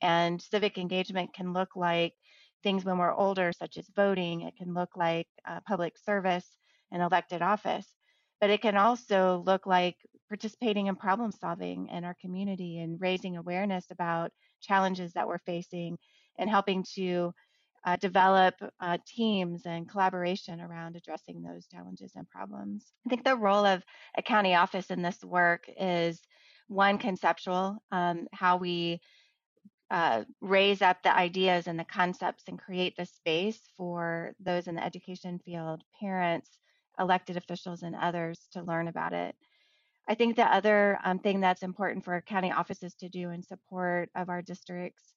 [0.04, 2.14] And civic engagement can look like
[2.62, 4.42] things when we're older, such as voting.
[4.42, 6.46] It can look like uh, public service
[6.92, 7.88] and elected office.
[8.40, 9.96] But it can also look like
[10.28, 15.98] participating in problem solving in our community and raising awareness about challenges that we're facing
[16.38, 17.34] and helping to
[17.86, 22.92] uh, develop uh, teams and collaboration around addressing those challenges and problems.
[23.06, 23.84] I think the role of
[24.18, 26.22] a county office in this work is
[26.68, 29.00] one conceptual, um, how we
[29.94, 34.74] uh, raise up the ideas and the concepts and create the space for those in
[34.74, 36.50] the education field, parents,
[37.00, 39.36] elected officials, and others to learn about it.
[40.10, 44.10] I think the other um, thing that's important for county offices to do in support
[44.16, 45.14] of our districts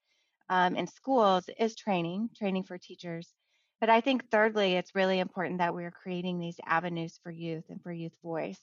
[0.50, 3.32] um, in schools is training, training for teachers.
[3.80, 7.82] But I think thirdly, it's really important that we're creating these avenues for youth and
[7.82, 8.60] for youth voice.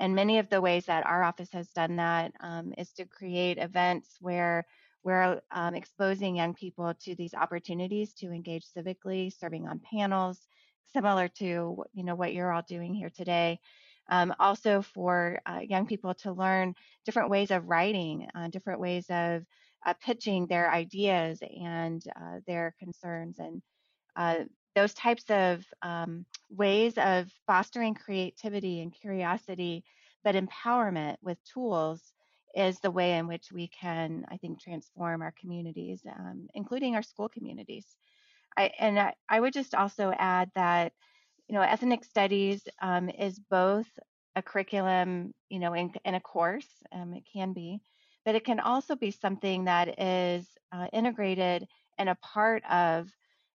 [0.00, 3.58] And many of the ways that our office has done that um, is to create
[3.58, 4.66] events where
[5.04, 10.38] we're um, exposing young people to these opportunities to engage civically, serving on panels,
[10.92, 13.58] similar to you know what you're all doing here today.
[14.08, 19.06] Um, also for uh, young people to learn different ways of writing, uh, different ways
[19.08, 19.44] of
[19.86, 23.62] uh, pitching their ideas and uh, their concerns and
[24.16, 29.84] uh, those types of um, ways of fostering creativity and curiosity,
[30.24, 32.12] but empowerment with tools
[32.54, 37.02] is the way in which we can, I think, transform our communities, um, including our
[37.02, 37.86] school communities.
[38.56, 40.92] I, and I, I, would just also add that,
[41.48, 43.86] you know, ethnic studies um, is both
[44.36, 47.80] a curriculum, you know, in, in a course, um, it can be,
[48.24, 51.66] but it can also be something that is uh, integrated
[51.98, 53.08] and a part of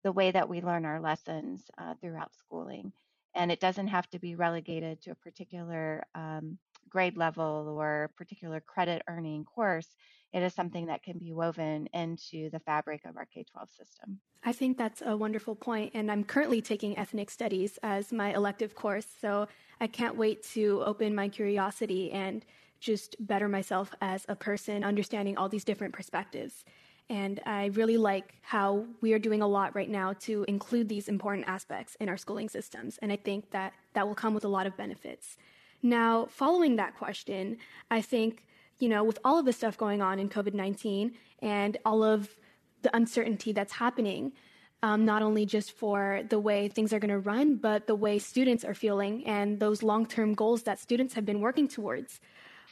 [0.03, 2.91] the way that we learn our lessons uh, throughout schooling.
[3.35, 6.59] And it doesn't have to be relegated to a particular um,
[6.93, 9.87] grade level or particular credit earning course.
[10.31, 14.19] It is something that can be woven into the fabric of our K 12 system.
[14.43, 18.75] I think that's a wonderful point, and I'm currently taking ethnic studies as my elective
[18.75, 19.47] course, so
[19.81, 22.45] I can't wait to open my curiosity and
[22.79, 26.65] just better myself as a person, understanding all these different perspectives.
[27.09, 31.07] And I really like how we are doing a lot right now to include these
[31.07, 32.97] important aspects in our schooling systems.
[33.01, 35.37] And I think that that will come with a lot of benefits.
[35.83, 37.57] Now, following that question,
[37.91, 38.45] I think,
[38.79, 42.29] you know, with all of the stuff going on in COVID 19 and all of
[42.81, 44.31] the uncertainty that's happening,
[44.81, 48.17] um, not only just for the way things are going to run, but the way
[48.17, 52.21] students are feeling and those long term goals that students have been working towards.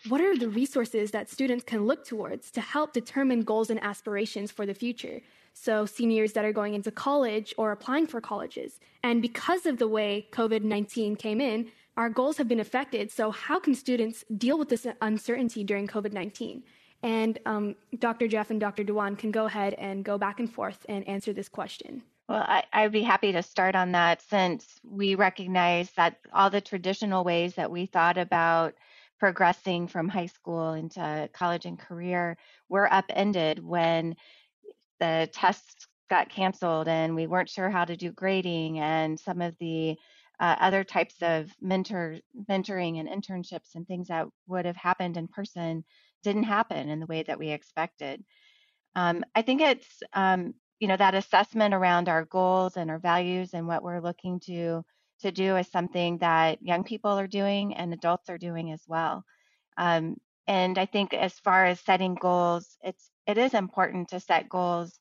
[0.08, 4.52] What are the resources that students can look towards to help determine goals and aspirations
[4.52, 5.22] for the future?
[5.54, 8.80] So, seniors that are going into college or applying for colleges.
[9.04, 13.12] And because of the way COVID 19 came in, our goals have been affected.
[13.12, 16.64] So, how can students deal with this uncertainty during COVID 19?
[17.04, 18.28] And um, Dr.
[18.28, 18.84] Jeff and Dr.
[18.84, 22.02] Dewan can go ahead and go back and forth and answer this question.
[22.28, 26.62] Well, I, I'd be happy to start on that since we recognize that all the
[26.62, 28.74] traditional ways that we thought about
[29.20, 32.36] progressing from high school into college and career
[32.68, 34.16] were upended when
[35.00, 39.56] the tests got canceled and we weren't sure how to do grading and some of
[39.60, 39.96] the
[40.42, 42.18] uh, other types of mentor
[42.50, 45.86] mentoring and internships and things that would have happened in person
[46.24, 48.24] didn't happen in the way that we expected.
[48.96, 53.54] Um, I think it's um, you know that assessment around our goals and our values
[53.54, 54.84] and what we're looking to
[55.22, 59.24] to do is something that young people are doing and adults are doing as well.
[59.78, 64.50] Um, and I think as far as setting goals, it's it is important to set
[64.50, 65.00] goals,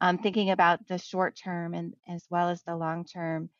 [0.00, 3.50] um, thinking about the short term and as well as the long term,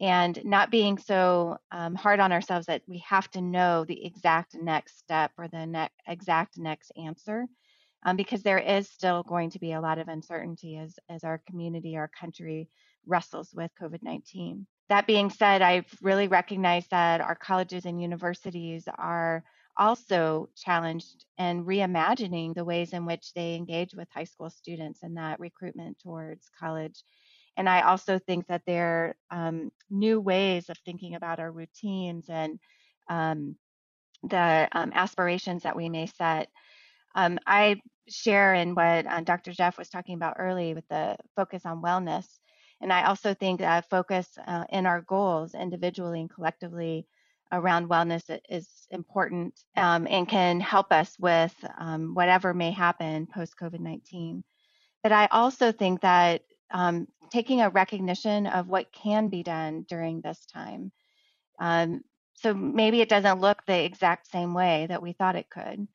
[0.00, 4.54] and not being so um, hard on ourselves that we have to know the exact
[4.54, 7.46] next step or the ne- exact next answer,
[8.04, 11.40] um, because there is still going to be a lot of uncertainty as as our
[11.48, 12.68] community, our country
[13.06, 14.66] wrestles with COVID nineteen.
[14.88, 19.42] That being said, I've really recognized that our colleges and universities are
[19.76, 25.16] also challenged and reimagining the ways in which they engage with high school students and
[25.16, 27.02] that recruitment towards college.
[27.56, 32.26] And I also think that there are um, new ways of thinking about our routines
[32.28, 32.58] and
[33.08, 33.56] um,
[34.22, 36.48] the um, aspirations that we may set.
[37.14, 39.52] Um, I share in what uh, Dr.
[39.52, 42.26] Jeff was talking about early with the focus on wellness.
[42.80, 47.06] And I also think that focus uh, in our goals individually and collectively
[47.52, 53.54] around wellness is important um, and can help us with um, whatever may happen post
[53.60, 54.44] COVID 19.
[55.02, 60.20] But I also think that um, taking a recognition of what can be done during
[60.20, 60.92] this time.
[61.58, 62.02] Um,
[62.34, 65.88] so maybe it doesn't look the exact same way that we thought it could,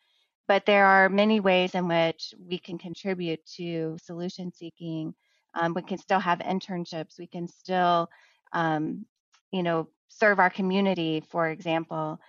[0.48, 5.14] but there are many ways in which we can contribute to solution seeking.
[5.54, 7.20] Um, we can still have internships.
[7.20, 8.10] We can still,
[8.54, 9.06] um,
[9.52, 12.20] you know, serve our community, for example.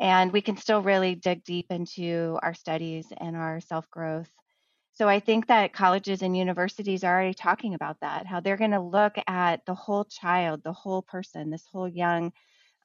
[0.00, 4.30] And we can still really dig deep into our studies and our self growth.
[5.00, 8.72] So I think that colleges and universities are already talking about that, how they're going
[8.72, 12.34] to look at the whole child, the whole person, this whole young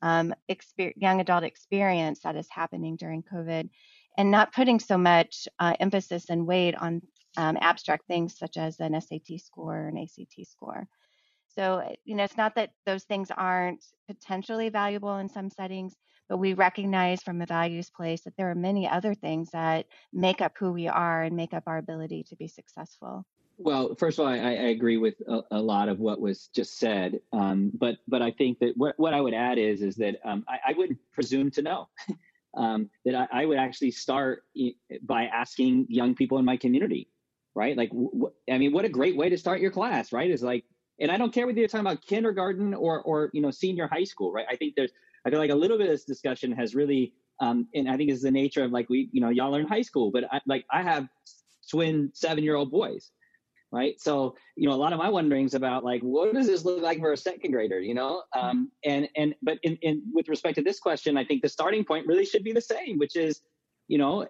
[0.02, 3.70] um, exper- young adult experience that is happening during COVID,
[4.18, 7.02] and not putting so much uh, emphasis and weight on
[7.36, 10.88] um, abstract things such as an SAT score or an ACT score.
[11.54, 15.98] So, you know, it's not that those things aren't potentially valuable in some settings,
[16.30, 20.42] but we recognize from a values place that there are many other things that make
[20.42, 23.26] up who we are and make up our ability to be successful.
[23.58, 26.78] Well, first of all, I, I agree with a, a, lot of what was just
[26.78, 30.18] said, um, but but I think that what, what I would add is is that
[30.26, 31.88] um, I, I would presume to know
[32.58, 34.44] um, that I, I, would actually start
[35.04, 37.10] by asking young people in my community,
[37.54, 37.78] right?
[37.78, 37.92] Like,
[38.52, 40.30] I mean, what a great way to start your class, right?
[40.30, 40.66] Is like,
[41.00, 44.04] and I don't care whether you're talking about kindergarten or or you know senior high
[44.04, 44.46] school, right?
[44.50, 44.92] I think there's
[45.26, 48.12] I feel like a little bit of this discussion has really, um, and I think
[48.12, 50.42] it's the nature of like we you know y'all are in high school, but I,
[50.46, 51.08] like I have
[51.70, 53.12] twin seven year old boys,
[53.72, 54.00] right?
[54.00, 57.00] So you know a lot of my wonderings about like what does this look like
[57.00, 58.24] for a second grader, you know?
[58.36, 61.84] Um, and and but in, in with respect to this question, I think the starting
[61.84, 63.42] point really should be the same, which is
[63.88, 64.28] you know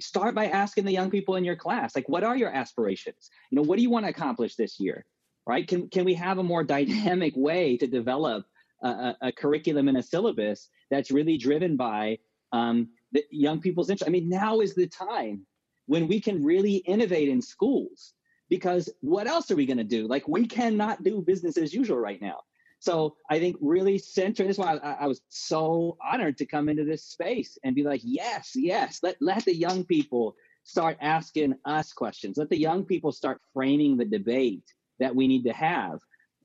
[0.00, 3.56] start by asking the young people in your class like what are your aspirations you
[3.56, 5.04] know what do you want to accomplish this year
[5.48, 5.66] right?
[5.66, 8.46] Can, can we have a more dynamic way to develop
[8.82, 12.18] a, a curriculum and a syllabus that's really driven by
[12.52, 14.08] um, the young people's interest?
[14.08, 15.46] I mean, now is the time
[15.86, 18.14] when we can really innovate in schools
[18.48, 20.06] because what else are we going to do?
[20.06, 22.40] Like, we cannot do business as usual right now.
[22.80, 24.44] So I think really center.
[24.44, 27.82] This is why I, I, was so honored to come into this space and be
[27.82, 29.00] like, yes, yes.
[29.02, 32.36] Let let the young people start asking us questions.
[32.36, 34.62] Let the young people start framing the debate
[35.00, 35.98] that we need to have.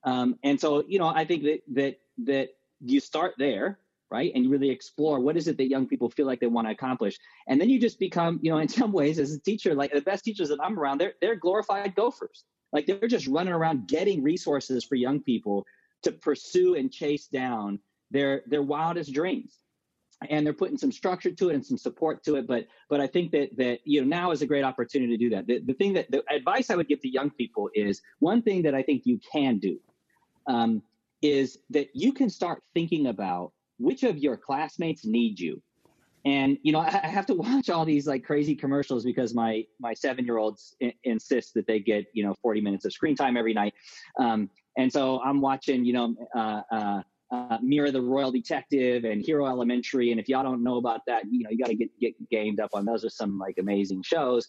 [0.04, 2.49] Um, and so, you know, I think that that that
[2.82, 3.80] you start there,
[4.12, 6.68] right, and you really explore what is it that young people feel like they want
[6.68, 9.74] to accomplish, and then you just become, you know, in some ways, as a teacher,
[9.76, 12.43] like the best teachers that I'm around, they're they're glorified gophers.
[12.72, 15.66] Like they're just running around getting resources for young people
[16.01, 17.80] to pursue and chase down
[18.12, 19.60] their their wildest dreams.
[20.30, 23.08] and they're putting some structure to it and some support to it but but i
[23.08, 25.74] think that that you know now is a great opportunity to do that the, the
[25.74, 28.82] thing that the advice i would give to young people is one thing that i
[28.82, 29.78] think you can do
[30.48, 30.82] um,
[31.22, 35.62] is that you can start thinking about which of your classmates need you
[36.26, 39.66] and you know I, I have to watch all these like crazy commercials because my
[39.80, 43.16] my seven year olds I- insist that they get you know 40 minutes of screen
[43.16, 43.74] time every night
[44.20, 47.02] um, and so i'm watching you know uh, uh,
[47.34, 50.12] uh, Mira the Royal Detective and Hero Elementary.
[50.12, 52.60] And if y'all don't know about that, you know, you got to get, get gamed
[52.60, 54.48] up on those are some like amazing shows.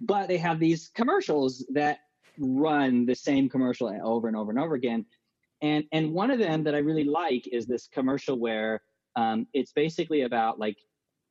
[0.00, 2.00] But they have these commercials that
[2.36, 5.06] run the same commercial over and over and over again.
[5.62, 8.82] And, and one of them that I really like is this commercial where
[9.16, 10.76] um, it's basically about like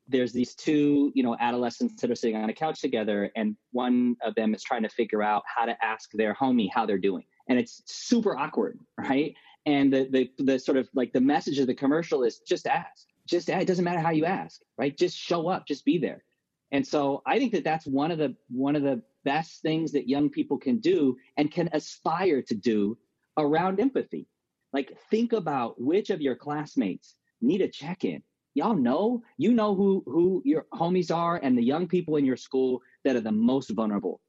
[0.08, 4.16] there's these two you know adolescents that are sitting on a couch together and one
[4.22, 7.24] of them is trying to figure out how to ask their homie how they're doing.
[7.50, 9.34] And it's super awkward right?
[9.66, 13.08] And the, the the sort of like the message of the commercial is just ask.
[13.26, 13.62] Just ask.
[13.62, 14.98] it doesn't matter how you ask right?
[14.98, 15.66] Just show up.
[15.68, 16.24] Just be there.
[16.72, 20.10] And so i think that that's one of the one of the best things that
[20.10, 22.98] young people can do and can aspire to do
[23.38, 24.28] around empathy.
[24.72, 28.24] Like think about which of your classmates need a check-in.
[28.56, 32.38] Y'all know you know who who your homies are and the young people in your
[32.38, 34.22] school that are the most vulnerable.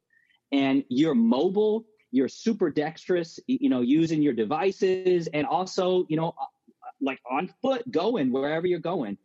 [0.52, 1.84] And you're mobile
[2.14, 6.46] you're super dexterous, you know, using your devices and also, you know, uh,
[7.00, 9.18] like on foot going wherever you're going.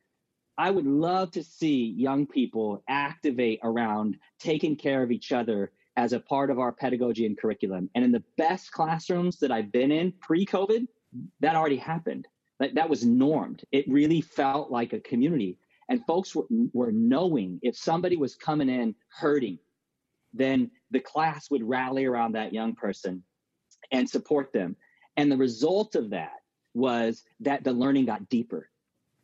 [0.57, 6.13] I would love to see young people activate around taking care of each other as
[6.13, 7.89] a part of our pedagogy and curriculum.
[7.93, 10.87] And in the best classrooms that I've been in pre COVID,
[11.41, 12.25] that already happened.
[12.61, 13.65] That, that was normed.
[13.73, 15.57] It really felt like a community.
[15.89, 19.59] And folks were, were knowing if somebody was coming in hurting,
[20.33, 23.21] then the class would rally around that young person
[23.91, 24.77] and support them.
[25.17, 26.37] And the result of that
[26.73, 28.69] was that the learning got deeper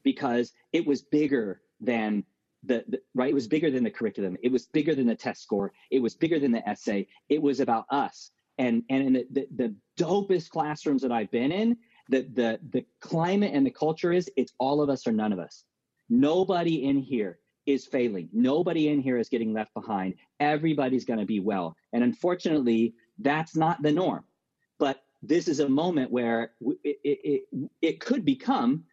[0.04, 2.26] because it was bigger than
[2.66, 5.42] the, the, right it was bigger than the curriculum it was bigger than the test
[5.42, 9.28] score it was bigger than the essay it was about us and and in the,
[9.32, 11.78] the, the dopest classrooms that i've been in
[12.10, 15.40] the the the climate and the culture is it's all of us or none of
[15.40, 15.64] us
[16.10, 18.30] nobody in here is failing.
[18.32, 20.16] Nobody in here is getting left behind.
[20.40, 21.76] Everybody's going to be well.
[21.94, 24.24] And unfortunately, that's not the norm.
[24.78, 26.52] But this is a moment where
[26.84, 27.20] it, it,
[27.52, 28.84] it, it could become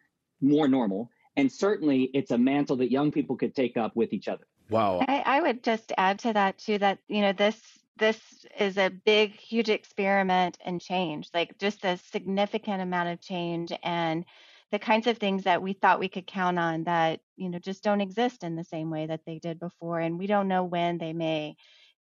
[0.41, 1.09] more normal.
[1.35, 4.45] And certainly, it's a mantle that young people could take up with each other.
[4.69, 5.03] Wow.
[5.07, 7.59] I, I would just add to that too that you know this
[7.97, 8.19] this
[8.59, 14.25] is a big, huge experiment and change, like just a significant amount of change and
[14.71, 17.83] the kinds of things that we thought we could count on that you know just
[17.83, 20.97] don't exist in the same way that they did before and we don't know when
[20.97, 21.55] they may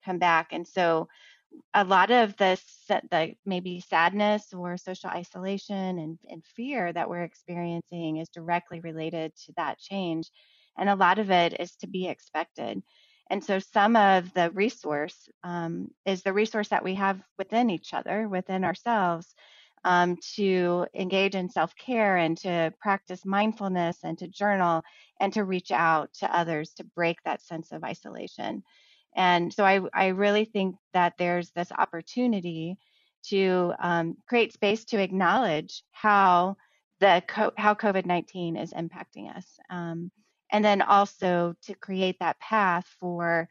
[0.05, 1.07] come back and so
[1.75, 2.63] a lot of this
[3.11, 9.33] the maybe sadness or social isolation and, and fear that we're experiencing is directly related
[9.37, 10.31] to that change
[10.79, 12.83] and a lot of it is to be expected
[13.31, 17.95] and so some of the resource um, is the resource that we have within each
[17.95, 19.35] other within ourselves
[19.85, 24.83] um, to engage in self care and to practice mindfulness and to journal
[25.21, 28.63] and to reach out to others to break that sense of isolation.
[29.15, 32.79] And so I, I really think that there's this opportunity
[33.25, 36.57] to um, create space to acknowledge how
[37.01, 40.11] the co- how COVID nineteen is impacting us, um,
[40.51, 43.49] and then also to create that path for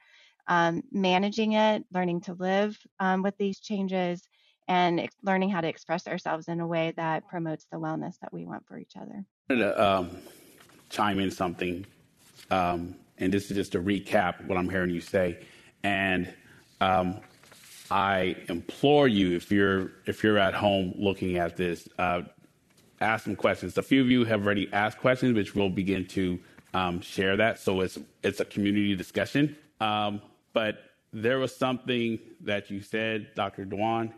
[0.48, 4.22] um, managing it, learning to live um, with these changes,
[4.68, 8.46] and learning how to express ourselves in a way that promotes the wellness that we
[8.46, 9.26] want for each other.
[9.50, 10.18] I wanted to um,
[10.90, 11.86] chime in something,
[12.50, 15.40] um, and this is just to recap what I'm hearing you say.
[15.84, 16.34] And
[16.82, 17.22] um,
[17.90, 22.24] I implore you, if you're if you're at home looking at this, uh,
[23.00, 23.78] ask some questions.
[23.78, 26.40] A few of you have already asked questions, which we'll begin to
[26.74, 27.60] um, share that.
[27.60, 29.56] So it's it's a community discussion.
[29.80, 30.22] Um,
[30.54, 30.80] but
[31.14, 33.66] there was something that you said, Dr.
[33.66, 34.14] Dewan,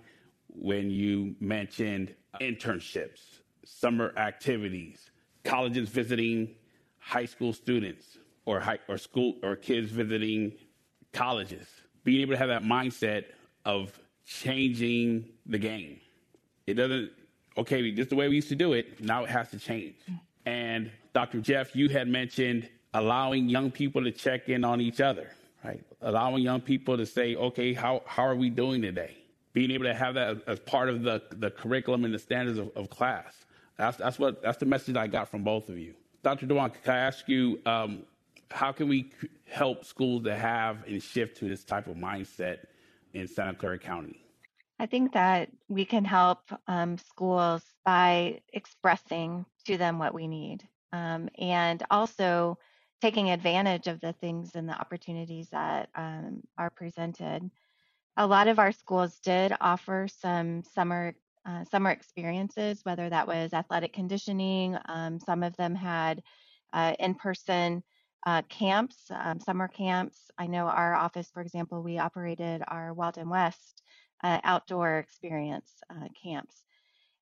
[0.47, 5.09] when you mentioned internships, summer activities,
[5.43, 6.55] colleges visiting
[6.99, 10.53] high school students or high, or school or kids visiting
[11.11, 11.67] colleges.
[12.03, 13.25] Being able to have that mindset
[13.65, 15.99] of changing the game.
[16.67, 17.11] It doesn't
[17.57, 19.95] okay, just the way we used to do it, now it has to change.
[20.45, 21.39] And Dr.
[21.39, 25.29] Jeff, you had mentioned allowing young people to check in on each other,
[25.63, 25.83] right?
[26.01, 29.17] Allowing young people to say, okay, how, how are we doing today?
[29.53, 32.71] being able to have that as part of the, the curriculum and the standards of,
[32.75, 33.33] of class.
[33.77, 35.93] That's, that's, what, that's the message I got from both of you.
[36.23, 36.45] Dr.
[36.45, 38.03] Dewan, can I ask you, um,
[38.53, 39.11] how can we
[39.45, 42.59] help schools to have and shift to this type of mindset
[43.13, 44.23] in Santa Clara County?
[44.79, 50.67] I think that we can help um, schools by expressing to them what we need.
[50.93, 52.57] um, and also
[53.01, 57.49] taking advantage of the things and the opportunities that um, are presented.
[58.15, 63.51] A lot of our schools did offer some summer uh, summer experiences, whether that was
[63.51, 64.77] athletic conditioning.
[64.87, 66.23] Um, some of them had
[66.71, 67.83] uh, in-person
[68.25, 70.31] uh, camps, um, summer camps.
[70.37, 73.81] I know our office, for example, we operated our Walden West
[74.23, 76.63] uh, outdoor experience uh, camps.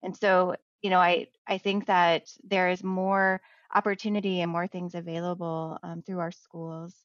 [0.04, 3.42] And so, you know, I, I think that there is more
[3.74, 6.96] opportunity and more things available um, through our schools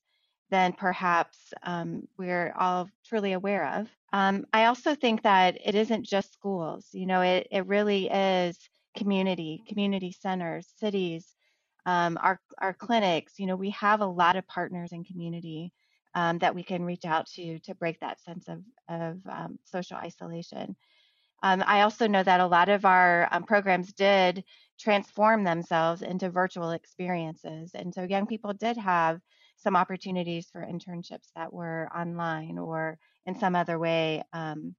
[0.51, 3.89] than perhaps um, we're all truly aware of.
[4.13, 8.59] Um, I also think that it isn't just schools, you know, it, it really is
[8.97, 11.36] community, community centers, cities,
[11.87, 13.39] um, our, our clinics.
[13.39, 15.73] You know, we have a lot of partners in community
[16.15, 19.97] um, that we can reach out to to break that sense of, of um, social
[19.97, 20.77] isolation.
[21.43, 24.43] Um, I also know that a lot of our um, programs did
[24.79, 27.71] transform themselves into virtual experiences.
[27.75, 29.21] And so young people did have
[29.57, 34.75] some opportunities for internships that were online or in some other way um,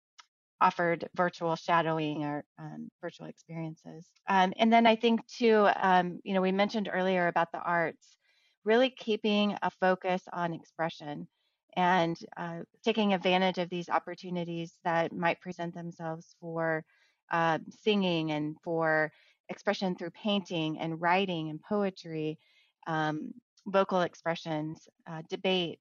[0.60, 4.06] offered virtual shadowing or um, virtual experiences.
[4.28, 8.18] Um, and then I think too, um, you know, we mentioned earlier about the arts,
[8.64, 11.28] really keeping a focus on expression
[11.76, 16.84] and uh, taking advantage of these opportunities that might present themselves for
[17.32, 19.12] uh, singing and for
[19.50, 22.40] expression through painting and writing and poetry,
[22.88, 23.32] um,
[23.68, 25.80] vocal expressions, uh, debate,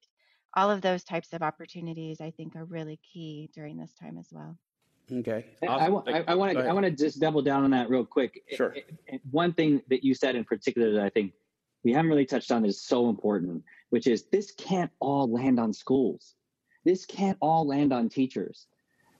[0.55, 4.27] all of those types of opportunities I think are really key during this time as
[4.31, 4.57] well.
[5.11, 5.45] Okay.
[5.65, 6.03] Awesome.
[6.07, 8.43] I, I, I want to I want to just double down on that real quick.
[8.53, 8.75] Sure.
[9.31, 11.33] One thing that you said in particular that I think
[11.83, 15.71] we haven't really touched on is so important, which is this can't all land on
[15.71, 16.35] schools.
[16.83, 18.67] This can't all land on teachers.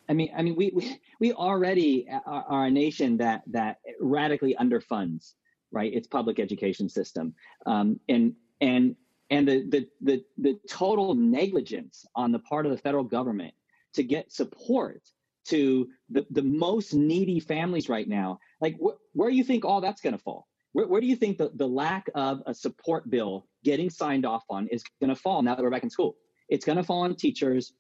[0.10, 4.56] I mean, I mean, we we, we already are, are a nation that that radically
[4.60, 5.34] underfunds,
[5.72, 5.94] right?
[5.94, 7.34] Its public education system,
[7.66, 8.96] um, and and
[9.30, 13.54] and the, the the the total negligence on the part of the federal government
[13.94, 15.02] to get support
[15.48, 19.82] to the, the most needy families right now like wh- where do you think all
[19.82, 20.48] that's going to fall?
[20.74, 24.44] Where, where, do you think the, the lack of a support bill getting signed off
[24.50, 26.18] on is going to fall now that we're back in school?
[26.50, 27.74] It's going to fall on teachers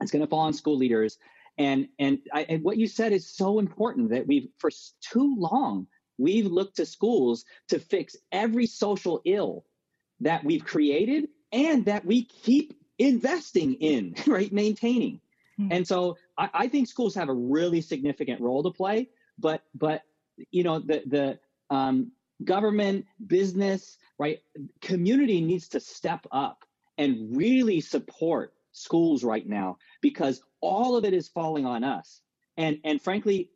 [0.00, 1.18] it's going to fall on school leaders
[1.56, 5.86] and and, I, and what you said is so important that we've for too long
[6.18, 9.64] we've looked to schools to fix every social ill
[10.20, 15.20] that we've created and that we keep investing in right maintaining.
[15.58, 15.72] Mm-hmm.
[15.72, 20.02] and so I, I, think schools have a really significant role to play but but
[20.50, 21.38] you know the the
[21.74, 22.12] um,
[22.44, 24.40] government business right
[24.80, 26.64] community needs to step up
[26.98, 32.20] and really support schools right now because all of it is falling on us.
[32.56, 33.50] And and frankly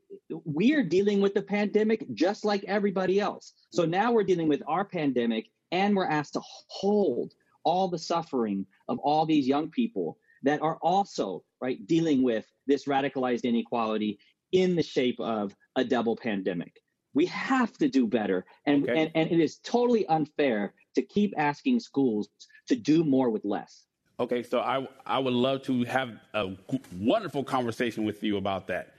[0.45, 3.53] we are dealing with the pandemic just like everybody else.
[3.71, 7.33] So now we're dealing with our pandemic and we're asked to hold
[7.65, 12.85] all the suffering of all these young people that are also right dealing with this
[12.85, 14.19] radicalized inequality
[14.53, 16.81] in the shape of a double pandemic
[17.15, 19.03] we have to do better and, okay.
[19.03, 22.29] and and it is totally unfair to keep asking schools
[22.67, 23.85] to do more with less
[24.21, 26.53] Okay, so I I would love to have a
[26.97, 28.95] wonderful conversation with you about that.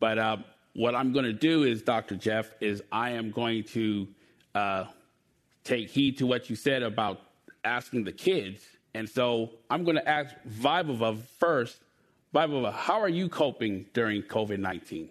[0.00, 0.36] But uh,
[0.74, 2.16] what I'm going to do is, Dr.
[2.16, 4.08] Jeff, is I am going to
[4.54, 4.84] uh,
[5.64, 7.20] take heed to what you said about
[7.64, 8.64] asking the kids,
[8.94, 11.80] and so I'm going to ask Vaibhava first.
[12.34, 15.08] Vaibhava, how are you coping during COVID 19?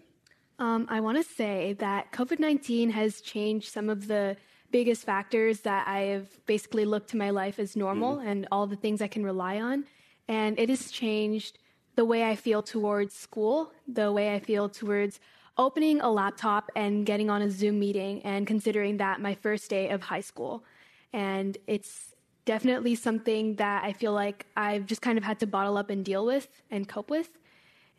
[0.59, 4.37] Um, I want to say that COVID 19 has changed some of the
[4.71, 8.27] biggest factors that I have basically looked to my life as normal mm-hmm.
[8.27, 9.85] and all the things I can rely on.
[10.27, 11.57] And it has changed
[11.95, 15.19] the way I feel towards school, the way I feel towards
[15.57, 19.89] opening a laptop and getting on a Zoom meeting and considering that my first day
[19.89, 20.63] of high school.
[21.11, 22.15] And it's
[22.45, 26.03] definitely something that I feel like I've just kind of had to bottle up and
[26.03, 27.29] deal with and cope with.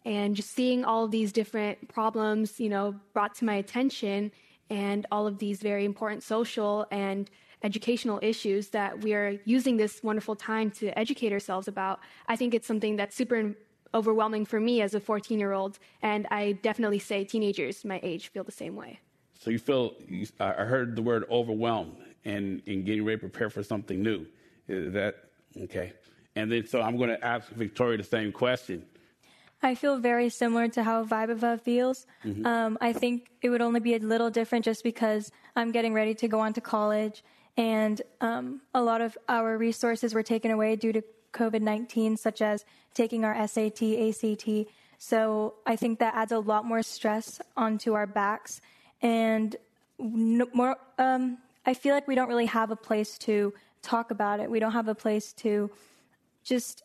[0.05, 4.33] And just seeing all of these different problems, you know, brought to my attention
[4.69, 7.31] and all of these very important social and
[7.63, 12.55] educational issues that we are using this wonderful time to educate ourselves about, I think
[12.55, 13.55] it's something that's super
[13.95, 15.79] overwhelming for me as a 14 year old.
[16.03, 18.99] And I definitely say teenagers my age feel the same way.
[19.39, 19.95] So you feel,
[20.41, 24.27] I heard the word overwhelmed and, and getting ready to prepare for something new.
[24.69, 25.17] Is that
[25.63, 25.93] okay?
[26.35, 28.85] And then, so I'm going to ask Victoria the same question.
[29.63, 32.07] I feel very similar to how Vaibhava feels.
[32.25, 32.45] Mm-hmm.
[32.45, 36.15] Um, I think it would only be a little different just because I'm getting ready
[36.15, 37.23] to go on to college,
[37.57, 41.03] and um, a lot of our resources were taken away due to
[41.33, 42.65] COVID 19, such as
[42.95, 44.49] taking our SAT, ACT.
[44.99, 48.61] So I think that adds a lot more stress onto our backs.
[49.01, 49.57] And
[49.99, 54.51] more, um, I feel like we don't really have a place to talk about it.
[54.51, 55.71] We don't have a place to
[56.43, 56.83] just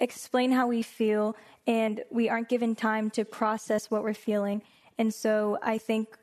[0.00, 1.36] explain how we feel,
[1.66, 4.62] and we aren't given time to process what we're feeling.
[4.98, 6.16] And so I think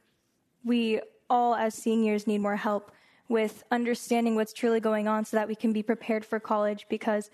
[0.64, 2.92] we all, as seniors, need more help
[3.30, 7.30] with understanding what's truly going on so that we can be prepared for college because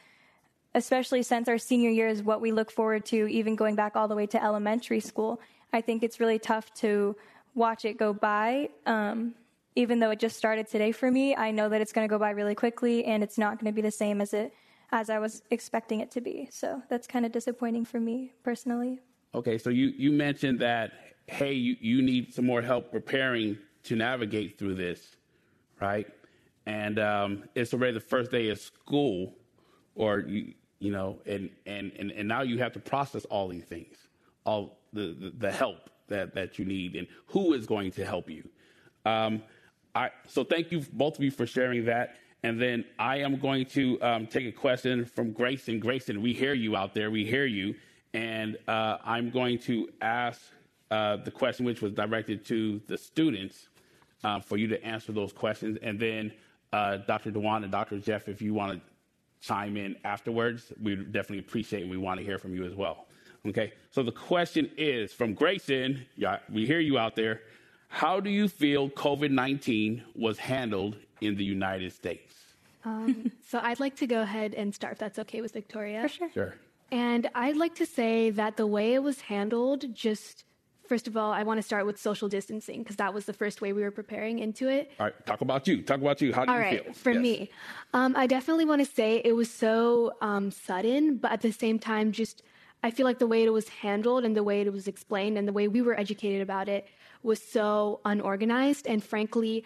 [0.75, 4.07] especially since our senior year is what we look forward to even going back all
[4.07, 5.41] the way to elementary school
[5.73, 7.15] i think it's really tough to
[7.55, 9.33] watch it go by um,
[9.75, 12.19] even though it just started today for me i know that it's going to go
[12.19, 14.53] by really quickly and it's not going to be the same as it
[14.91, 18.99] as i was expecting it to be so that's kind of disappointing for me personally
[19.35, 20.91] okay so you you mentioned that
[21.27, 25.15] hey you, you need some more help preparing to navigate through this
[25.79, 26.07] right?
[26.65, 29.35] And um, it's already the first day of school,
[29.95, 33.65] or you, you know, and, and, and, and now you have to process all these
[33.65, 33.95] things,
[34.45, 38.29] all the, the, the help that, that you need, and who is going to help
[38.29, 38.47] you.
[39.05, 39.41] Um,
[39.99, 42.15] I, so thank you, both of you, for sharing that.
[42.43, 45.77] And then I am going to um, take a question from Grayson.
[45.77, 47.11] Grayson, we hear you out there.
[47.11, 47.75] We hear you.
[48.13, 50.39] And uh, I'm going to ask
[50.89, 53.67] uh, the question, which was directed to the students
[54.23, 55.77] uh, for you to answer those questions.
[55.81, 56.31] And then
[56.71, 57.31] uh, Dr.
[57.31, 57.99] Dewan and Dr.
[57.99, 58.81] Jeff, if you want to
[59.45, 63.07] chime in afterwards, we definitely appreciate and we want to hear from you as well.
[63.45, 67.41] Okay, so the question is from Grayson, yeah, we hear you out there.
[67.89, 72.33] How do you feel COVID 19 was handled in the United States?
[72.85, 76.03] Um, so I'd like to go ahead and start, if that's okay with Victoria.
[76.03, 76.31] For sure.
[76.31, 76.55] Sure.
[76.91, 80.45] And I'd like to say that the way it was handled just
[80.87, 83.61] First of all, I want to start with social distancing because that was the first
[83.61, 84.89] way we were preparing into it.
[84.99, 85.83] All right, talk about you.
[85.83, 86.33] Talk about you.
[86.33, 86.93] How do all you right, feel?
[86.93, 87.21] For yes.
[87.21, 87.51] me,
[87.93, 91.77] um, I definitely want to say it was so um, sudden, but at the same
[91.77, 92.41] time, just
[92.81, 95.47] I feel like the way it was handled and the way it was explained and
[95.47, 96.87] the way we were educated about it
[97.23, 98.87] was so unorganized.
[98.87, 99.63] And frankly,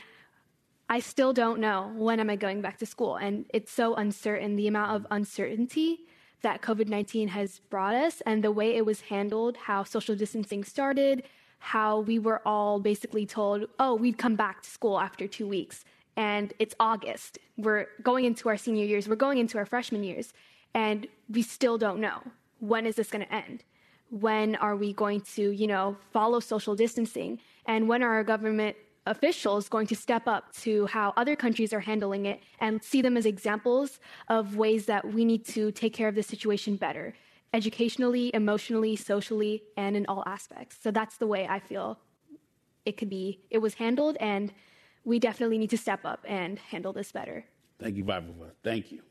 [0.89, 4.55] I still don't know when am I going back to school, and it's so uncertain.
[4.55, 6.01] The amount of uncertainty
[6.41, 10.63] that COVID 19 has brought us and the way it was handled, how social distancing
[10.63, 11.23] started,
[11.59, 15.85] how we were all basically told, oh, we'd come back to school after two weeks.
[16.17, 17.39] And it's August.
[17.57, 20.33] We're going into our senior years, we're going into our freshman years,
[20.73, 22.21] and we still don't know
[22.59, 23.63] when is this going to end?
[24.13, 27.39] When are we going to, you know, follow social distancing?
[27.65, 28.75] And when are our government
[29.07, 33.17] officials going to step up to how other countries are handling it and see them
[33.17, 33.99] as examples
[34.29, 37.15] of ways that we need to take care of the situation better
[37.53, 40.77] educationally, emotionally, socially, and in all aspects.
[40.79, 41.99] So that's the way I feel
[42.85, 44.53] it could be it was handled and
[45.05, 47.45] we definitely need to step up and handle this better.
[47.79, 48.51] Thank you, Vaibhava.
[48.63, 49.01] Thank you.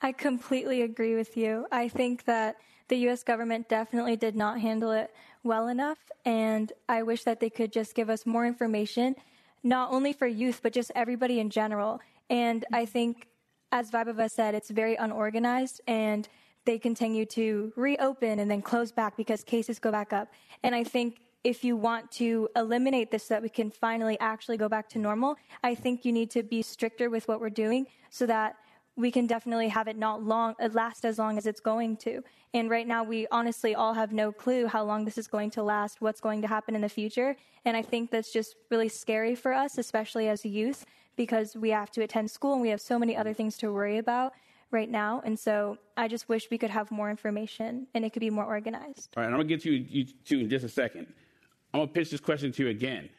[0.00, 1.66] I completely agree with you.
[1.72, 2.56] I think that
[2.88, 5.12] the US government definitely did not handle it
[5.42, 5.98] well enough.
[6.24, 9.16] And I wish that they could just give us more information,
[9.62, 12.00] not only for youth, but just everybody in general.
[12.30, 13.28] And I think,
[13.72, 16.28] as Vaibhava said, it's very unorganized and
[16.64, 20.32] they continue to reopen and then close back because cases go back up.
[20.62, 24.56] And I think if you want to eliminate this so that we can finally actually
[24.56, 27.86] go back to normal, I think you need to be stricter with what we're doing
[28.10, 28.56] so that
[28.96, 32.22] we can definitely have it not long, last as long as it's going to.
[32.54, 35.62] And right now, we honestly all have no clue how long this is going to
[35.62, 37.36] last, what's going to happen in the future.
[37.66, 40.86] And I think that's just really scary for us, especially as youth,
[41.16, 43.98] because we have to attend school and we have so many other things to worry
[43.98, 44.32] about
[44.70, 45.20] right now.
[45.24, 48.46] And so I just wish we could have more information and it could be more
[48.46, 49.10] organized.
[49.16, 51.06] All right, I'm to get to you, you two in just a second.
[51.74, 53.10] I'm to pitch this question to you again.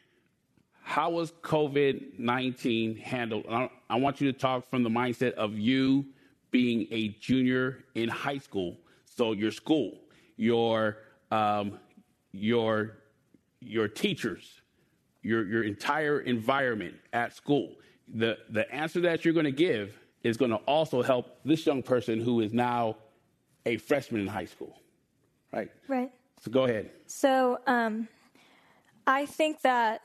[0.88, 3.44] How was COVID 19 handled?
[3.50, 6.06] I, I want you to talk from the mindset of you
[6.50, 8.78] being a junior in high school.
[9.04, 9.98] So, your school,
[10.38, 10.96] your,
[11.30, 11.78] um,
[12.32, 13.00] your,
[13.60, 14.62] your teachers,
[15.20, 17.74] your, your entire environment at school.
[18.14, 21.82] The, the answer that you're going to give is going to also help this young
[21.82, 22.96] person who is now
[23.66, 24.80] a freshman in high school.
[25.52, 25.70] Right?
[25.86, 26.10] Right.
[26.40, 26.92] So, go ahead.
[27.06, 28.08] So, um,
[29.06, 30.00] I think that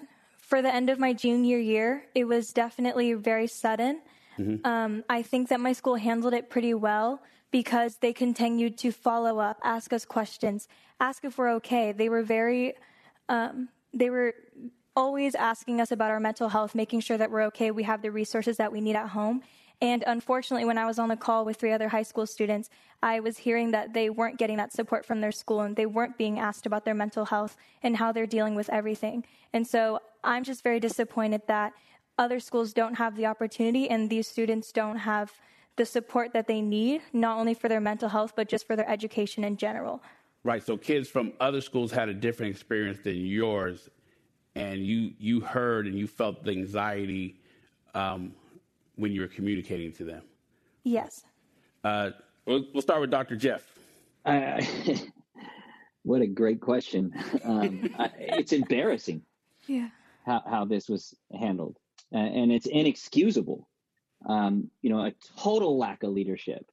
[0.53, 3.99] for the end of my junior year, it was definitely very sudden.
[4.37, 4.63] Mm-hmm.
[4.63, 9.39] Um, I think that my school handled it pretty well because they continued to follow
[9.39, 10.67] up, ask us questions,
[10.99, 11.91] ask if we're okay.
[11.91, 12.75] They were very,
[13.29, 14.35] um, they were
[14.95, 18.11] always asking us about our mental health, making sure that we're okay, we have the
[18.11, 19.41] resources that we need at home.
[19.83, 22.69] And unfortunately, when I was on the call with three other high school students,
[23.03, 26.17] I was hearing that they weren't getting that support from their school and they weren't
[26.17, 29.25] being asked about their mental health and how they're dealing with everything.
[29.51, 31.73] And so I'm just very disappointed that
[32.17, 35.33] other schools don't have the opportunity and these students don't have
[35.75, 38.89] the support that they need, not only for their mental health, but just for their
[38.89, 40.01] education in general.
[40.45, 40.63] Right.
[40.63, 43.89] So kids from other schools had a different experience than yours,
[44.55, 47.35] and you you heard and you felt the anxiety
[47.93, 48.33] um,
[48.95, 50.21] when you were communicating to them?
[50.83, 51.23] Yes.
[51.83, 52.11] Uh,
[52.45, 53.35] we'll, we'll, start with Dr.
[53.35, 53.63] Jeff.
[54.25, 54.61] Uh,
[56.03, 57.13] what a great question.
[57.43, 59.21] Um, I, it's embarrassing.
[59.65, 59.87] Yeah.
[60.25, 61.77] How, how this was handled,
[62.13, 63.65] uh, and it's inexcusable.
[64.25, 66.69] Um, you know, a total lack of leadership,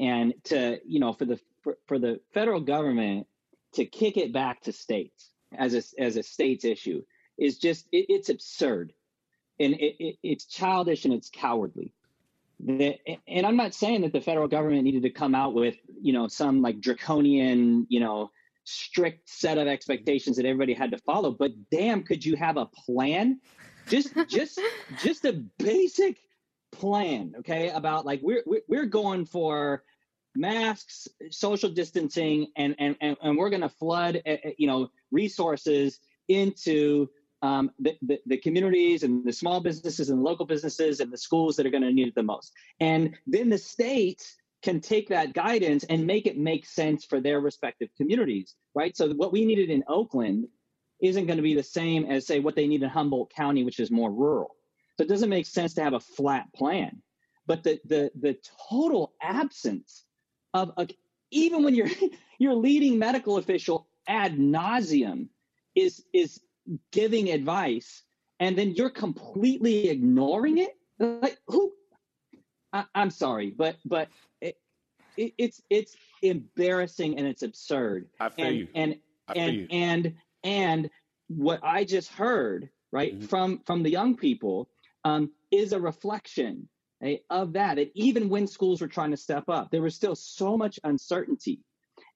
[0.00, 3.28] and to you know, for the for, for the federal government
[3.74, 7.02] to kick it back to states as a as a states issue
[7.38, 8.92] is just it, it's absurd,
[9.60, 11.92] and it, it, it's childish and it's cowardly.
[12.60, 12.98] The,
[13.28, 16.28] and I'm not saying that the federal government needed to come out with you know
[16.28, 18.30] some like draconian you know
[18.64, 22.66] strict set of expectations that everybody had to follow, but damn, could you have a
[22.66, 23.40] plan?
[23.88, 24.60] Just just
[25.02, 26.18] just a basic
[26.72, 27.70] plan, okay?
[27.70, 29.82] About like we're we're going for
[30.34, 36.00] masks, social distancing, and and and, and we're going to flood, uh, you know, resources
[36.28, 37.08] into
[37.42, 41.56] um, the, the, the, communities and the small businesses and local businesses and the schools
[41.56, 42.52] that are going to need it the most.
[42.80, 44.24] And then the state
[44.62, 48.96] can take that guidance and make it make sense for their respective communities, right?
[48.96, 50.48] So what we needed in Oakland
[51.00, 53.78] isn't going to be the same as say what they need in Humboldt County, which
[53.78, 54.56] is more rural.
[54.96, 57.02] So it doesn't make sense to have a flat plan.
[57.46, 58.36] But the the the
[58.68, 60.04] total absence
[60.54, 60.88] of a,
[61.30, 61.88] even when you're
[62.38, 65.28] your leading medical official ad nauseum
[65.76, 66.40] is is
[66.92, 68.02] giving advice
[68.40, 71.72] and then you're completely ignoring it like who
[72.72, 74.08] I, am sorry but but
[74.40, 74.56] it,
[75.16, 78.68] it, it's it's embarrassing and it's absurd I feel and you.
[78.74, 78.96] and
[79.28, 79.66] I and you.
[79.70, 80.14] and
[80.44, 80.90] and
[81.28, 83.26] what i just heard right mm-hmm.
[83.26, 84.68] from from the young people
[85.04, 86.68] um, is a reflection
[87.00, 87.78] right, of that.
[87.78, 91.60] And even when schools were trying to step up, there was still so much uncertainty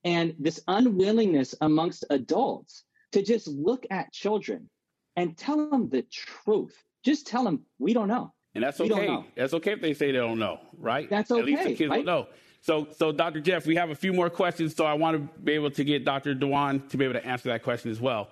[0.04, 4.68] and this unwillingness amongst adults to just look at children
[5.16, 6.76] and tell them the truth.
[7.04, 8.32] Just tell them we don't know.
[8.54, 9.24] And that's okay.
[9.36, 11.08] That's okay if they say they don't know, right?
[11.08, 11.40] That's okay.
[11.40, 12.04] At least the kids right?
[12.04, 12.26] don't know.
[12.60, 13.40] So, so Dr.
[13.40, 16.04] Jeff, we have a few more questions, so I want to be able to get
[16.04, 16.34] Dr.
[16.34, 18.28] Dewan to be able to answer that question as well.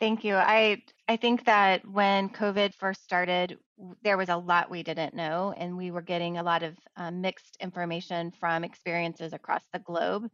[0.00, 0.34] Thank you.
[0.34, 3.58] I I think that when COVID first started,
[4.02, 7.20] there was a lot we didn't know, and we were getting a lot of um,
[7.20, 10.28] mixed information from experiences across the globe.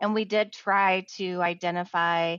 [0.00, 2.38] And we did try to identify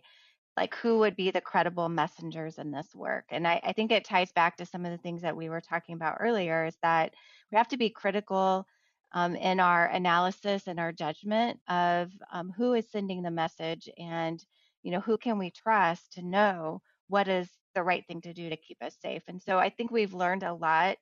[0.56, 3.26] like who would be the credible messengers in this work.
[3.30, 5.62] And I, I think it ties back to some of the things that we were
[5.62, 7.14] talking about earlier is that
[7.52, 8.68] we have to be critical
[9.14, 14.44] um, in our analysis and our judgment of um, who is sending the message and
[14.84, 18.50] you know, who can we trust to know what is the right thing to do
[18.50, 19.24] to keep us safe?
[19.28, 20.98] And so I think we've learned a lot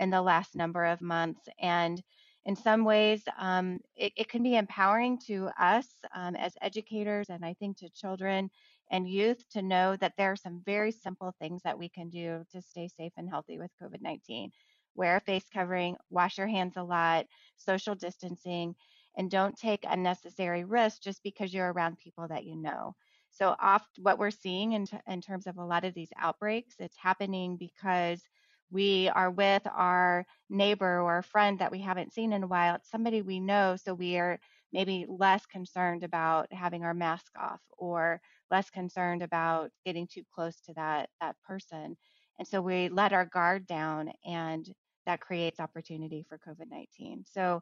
[0.00, 1.40] in the last number of months.
[1.60, 2.02] And
[2.44, 7.44] in some ways, um, it, it, can be empowering to us um, as educators and
[7.44, 8.50] I think to children
[8.90, 12.44] and youth to know that there are some very simple things that we can do
[12.52, 14.50] to stay safe and healthy with COVID 19.
[14.94, 17.26] Wear a face covering, wash your hands a lot,
[17.56, 18.74] social distancing,
[19.16, 22.94] and don't take unnecessary risks just because you're around people that you know.
[23.30, 26.76] So, oft what we're seeing in, t- in terms of a lot of these outbreaks,
[26.78, 28.22] it's happening because
[28.70, 32.76] we are with our neighbor or a friend that we haven't seen in a while.
[32.76, 34.40] It's somebody we know, so we are
[34.72, 40.60] maybe less concerned about having our mask off or less concerned about getting too close
[40.66, 41.96] to that that person.
[42.38, 44.68] And so we let our guard down and
[45.06, 47.24] that creates opportunity for COVID-19.
[47.32, 47.60] So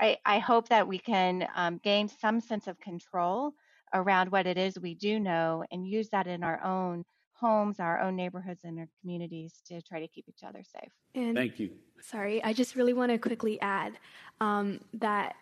[0.00, 3.52] I, I hope that we can um, gain some sense of control
[3.92, 8.00] around what it is we do know and use that in our own homes, our
[8.00, 10.92] own neighborhoods, and our communities to try to keep each other safe.
[11.14, 11.70] And Thank you.
[12.00, 13.98] Sorry, I just really want to quickly add
[14.40, 15.34] um, that,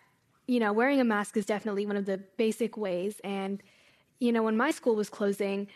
[0.47, 3.19] you know, wearing a mask is definitely one of the basic ways.
[3.23, 3.61] And,
[4.19, 5.67] you know, when my school was closing,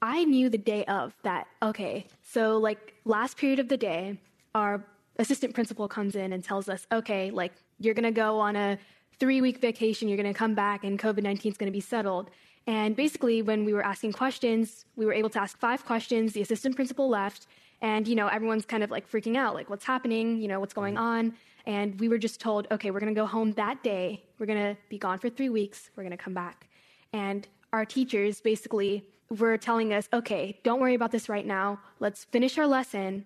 [0.00, 4.18] I knew the day of that, okay, so like last period of the day,
[4.54, 4.84] our
[5.18, 8.78] assistant principal comes in and tells us, okay, like you're going to go on a
[9.18, 11.80] three week vacation, you're going to come back and COVID 19 is going to be
[11.80, 12.30] settled.
[12.66, 16.32] And basically, when we were asking questions, we were able to ask five questions.
[16.32, 17.48] The assistant principal left,
[17.80, 20.74] and you know everyone's kind of like freaking out, like what's happening, you know what's
[20.74, 21.02] going mm-hmm.
[21.02, 21.34] on.
[21.66, 24.24] And we were just told, okay, we're going to go home that day.
[24.38, 25.90] We're going to be gone for three weeks.
[25.96, 26.68] We're going to come back.
[27.12, 31.80] And our teachers basically were telling us, okay, don't worry about this right now.
[32.00, 33.24] Let's finish our lesson.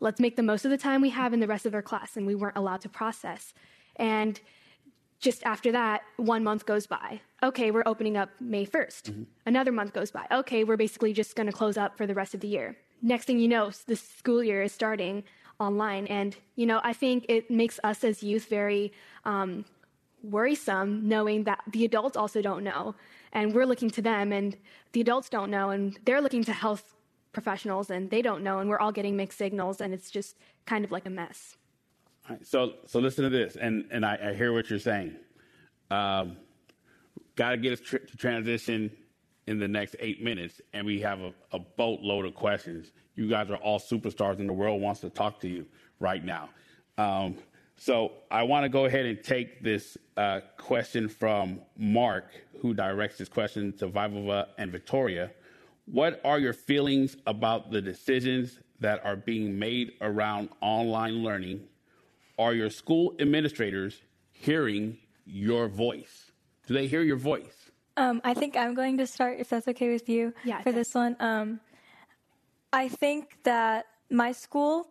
[0.00, 2.16] Let's make the most of the time we have in the rest of our class.
[2.16, 3.54] And we weren't allowed to process.
[3.96, 4.40] And
[5.20, 7.20] just after that, one month goes by.
[7.42, 9.02] Okay, we're opening up May 1st.
[9.02, 9.22] Mm-hmm.
[9.46, 10.26] Another month goes by.
[10.30, 12.76] Okay, we're basically just going to close up for the rest of the year.
[13.00, 15.24] Next thing you know, the school year is starting
[15.60, 16.06] online.
[16.06, 18.92] And, you know, I think it makes us as youth very
[19.24, 19.64] um,
[20.22, 22.94] worrisome knowing that the adults also don't know.
[23.32, 24.56] And we're looking to them, and
[24.92, 26.94] the adults don't know, and they're looking to health
[27.34, 30.84] professionals and they don't know and we're all getting mixed signals and it's just kind
[30.84, 31.56] of like a mess.
[32.42, 35.16] so so listen to this and and I, I hear what you're saying.
[35.90, 36.38] Um,
[37.36, 38.92] Got to get us tr- to transition
[39.46, 42.92] in the next eight minutes, and we have a, a boatload of questions.
[43.14, 45.66] You guys are all superstars, and the world wants to talk to you
[46.00, 46.48] right now.
[46.96, 47.36] Um,
[47.76, 52.30] so I want to go ahead and take this uh, question from Mark,
[52.60, 55.30] who directs this question to Vaibhava and Victoria.
[55.86, 61.64] What are your feelings about the decisions that are being made around online learning?
[62.38, 66.30] Are your school administrators hearing your voice?
[66.66, 67.63] Do they hear your voice?
[67.96, 70.94] Um, I think I'm going to start, if that's okay with you, yeah, for this
[70.94, 71.16] one.
[71.20, 71.60] Um,
[72.72, 74.88] I think that my school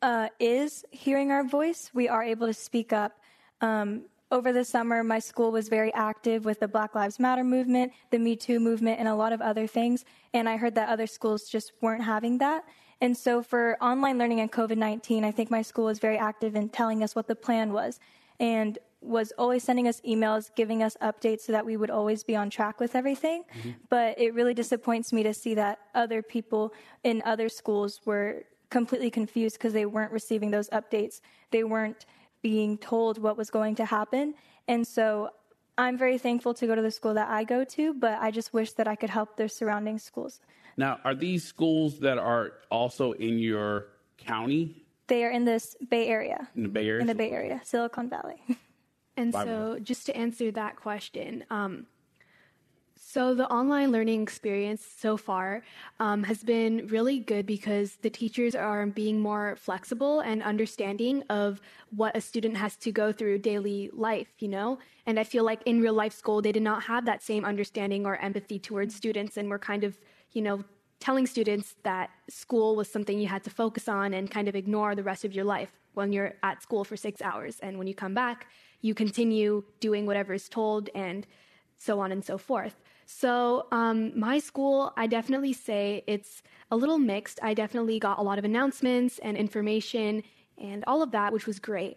[0.00, 1.90] uh, is hearing our voice.
[1.92, 3.20] We are able to speak up.
[3.60, 7.92] Um, over the summer, my school was very active with the Black Lives Matter movement,
[8.10, 10.04] the Me Too movement, and a lot of other things.
[10.34, 12.64] And I heard that other schools just weren't having that.
[13.00, 16.56] And so for online learning and COVID 19, I think my school was very active
[16.56, 18.00] in telling us what the plan was.
[18.40, 22.34] And was always sending us emails, giving us updates so that we would always be
[22.34, 23.44] on track with everything.
[23.58, 23.70] Mm-hmm.
[23.88, 26.72] But it really disappoints me to see that other people
[27.04, 31.20] in other schools were completely confused because they weren't receiving those updates.
[31.50, 32.06] They weren't
[32.42, 34.34] being told what was going to happen.
[34.66, 35.30] And so
[35.76, 38.52] I'm very thankful to go to the school that I go to, but I just
[38.52, 40.40] wish that I could help their surrounding schools.
[40.76, 43.86] Now, are these schools that are also in your
[44.16, 44.84] county?
[45.06, 46.48] They are in this Bay Area.
[46.54, 47.00] In the Bay Area?
[47.00, 48.42] In the Bay Area, Silicon Valley.
[49.18, 51.86] And so, just to answer that question, um,
[53.00, 55.62] so the online learning experience so far
[55.98, 61.60] um, has been really good because the teachers are being more flexible and understanding of
[61.90, 64.78] what a student has to go through daily life, you know?
[65.06, 68.04] And I feel like in real life school, they did not have that same understanding
[68.04, 69.98] or empathy towards students and were kind of,
[70.32, 70.64] you know,
[71.00, 74.94] telling students that school was something you had to focus on and kind of ignore
[74.94, 77.58] the rest of your life when you're at school for six hours.
[77.60, 78.46] And when you come back,
[78.80, 81.26] you continue doing whatever is told and
[81.76, 82.76] so on and so forth.
[83.04, 87.38] So, um, my school, I definitely say it's a little mixed.
[87.42, 90.22] I definitely got a lot of announcements and information
[90.58, 91.96] and all of that, which was great.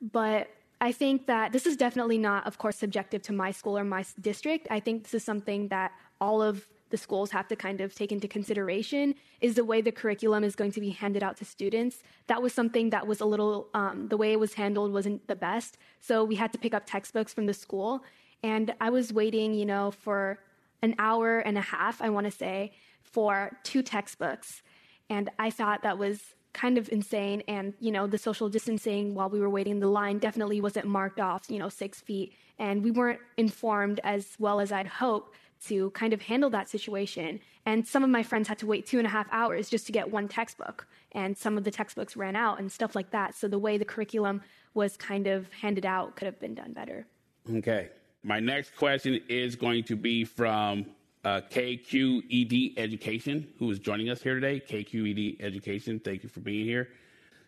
[0.00, 0.48] But
[0.80, 4.04] I think that this is definitely not, of course, subjective to my school or my
[4.20, 4.66] district.
[4.70, 8.12] I think this is something that all of the schools have to kind of take
[8.12, 12.04] into consideration is the way the curriculum is going to be handed out to students.
[12.28, 15.34] That was something that was a little, um, the way it was handled wasn't the
[15.34, 15.78] best.
[16.00, 18.04] So we had to pick up textbooks from the school.
[18.44, 20.38] And I was waiting, you know, for
[20.82, 22.72] an hour and a half, I want to say,
[23.02, 24.62] for two textbooks.
[25.10, 26.20] And I thought that was
[26.52, 27.42] kind of insane.
[27.48, 30.86] And, you know, the social distancing while we were waiting in the line definitely wasn't
[30.86, 32.34] marked off, you know, six feet.
[32.58, 35.34] And we weren't informed as well as I'd hope
[35.66, 37.40] to kind of handle that situation.
[37.64, 39.92] And some of my friends had to wait two and a half hours just to
[39.92, 40.86] get one textbook.
[41.12, 43.34] And some of the textbooks ran out and stuff like that.
[43.34, 44.42] So the way the curriculum
[44.74, 47.06] was kind of handed out could have been done better.
[47.54, 47.90] Okay.
[48.24, 50.86] My next question is going to be from
[51.24, 54.60] uh, KQED Education, who is joining us here today.
[54.60, 56.88] KQED Education, thank you for being here.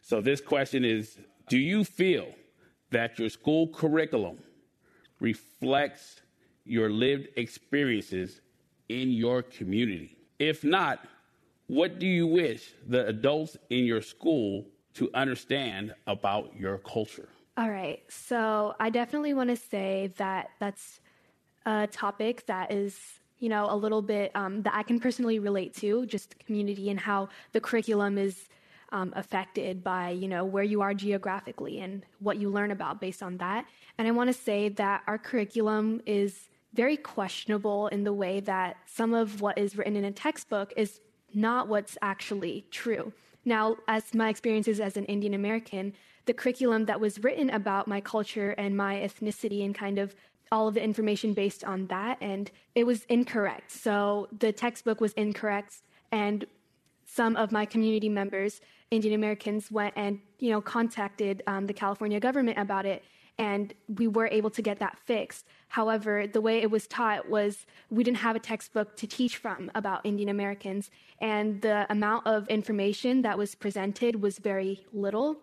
[0.02, 2.26] So, this question is Do you feel
[2.90, 4.38] that your school curriculum
[5.20, 6.20] reflects
[6.64, 8.40] your lived experiences
[8.88, 10.16] in your community?
[10.38, 11.06] If not,
[11.66, 17.28] what do you wish the adults in your school to understand about your culture?
[17.56, 18.02] All right.
[18.08, 21.00] So I definitely want to say that that's
[21.66, 22.98] a topic that is,
[23.38, 26.98] you know, a little bit um, that I can personally relate to, just community and
[26.98, 28.48] how the curriculum is
[28.92, 33.22] um, affected by, you know, where you are geographically and what you learn about based
[33.22, 33.66] on that.
[33.98, 38.76] And I want to say that our curriculum is very questionable in the way that
[38.86, 41.00] some of what is written in a textbook is
[41.32, 43.12] not what's actually true.
[43.44, 45.92] Now, as my experiences as an Indian American,
[46.26, 50.14] the curriculum that was written about my culture and my ethnicity and kind of
[50.50, 53.70] all of the information based on that, and it was incorrect.
[53.70, 56.46] So the textbook was incorrect, and
[57.06, 58.60] some of my community members,
[58.90, 63.02] Indian Americans, went and you know contacted um, the California government about it,
[63.38, 65.46] and we were able to get that fixed.
[65.68, 69.70] However, the way it was taught was we didn't have a textbook to teach from
[69.74, 75.36] about Indian Americans, and the amount of information that was presented was very little,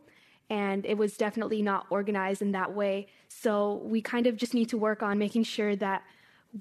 [0.50, 3.08] and it was definitely not organized in that way.
[3.28, 6.04] So we kind of just need to work on making sure that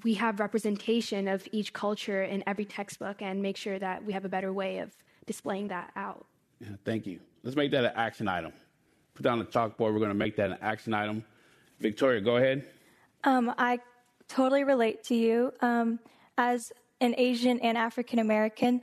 [0.03, 4.23] we have representation of each culture in every textbook and make sure that we have
[4.23, 6.25] a better way of displaying that out.
[6.59, 7.19] Yeah, thank you.
[7.43, 8.53] Let's make that an action item
[9.13, 9.93] put down the chalkboard.
[9.93, 11.23] We're going to make that an action item.
[11.79, 12.65] Victoria, go ahead.
[13.23, 13.79] Um, I
[14.27, 15.53] totally relate to you.
[15.61, 15.99] Um,
[16.37, 18.81] as an Asian and African American,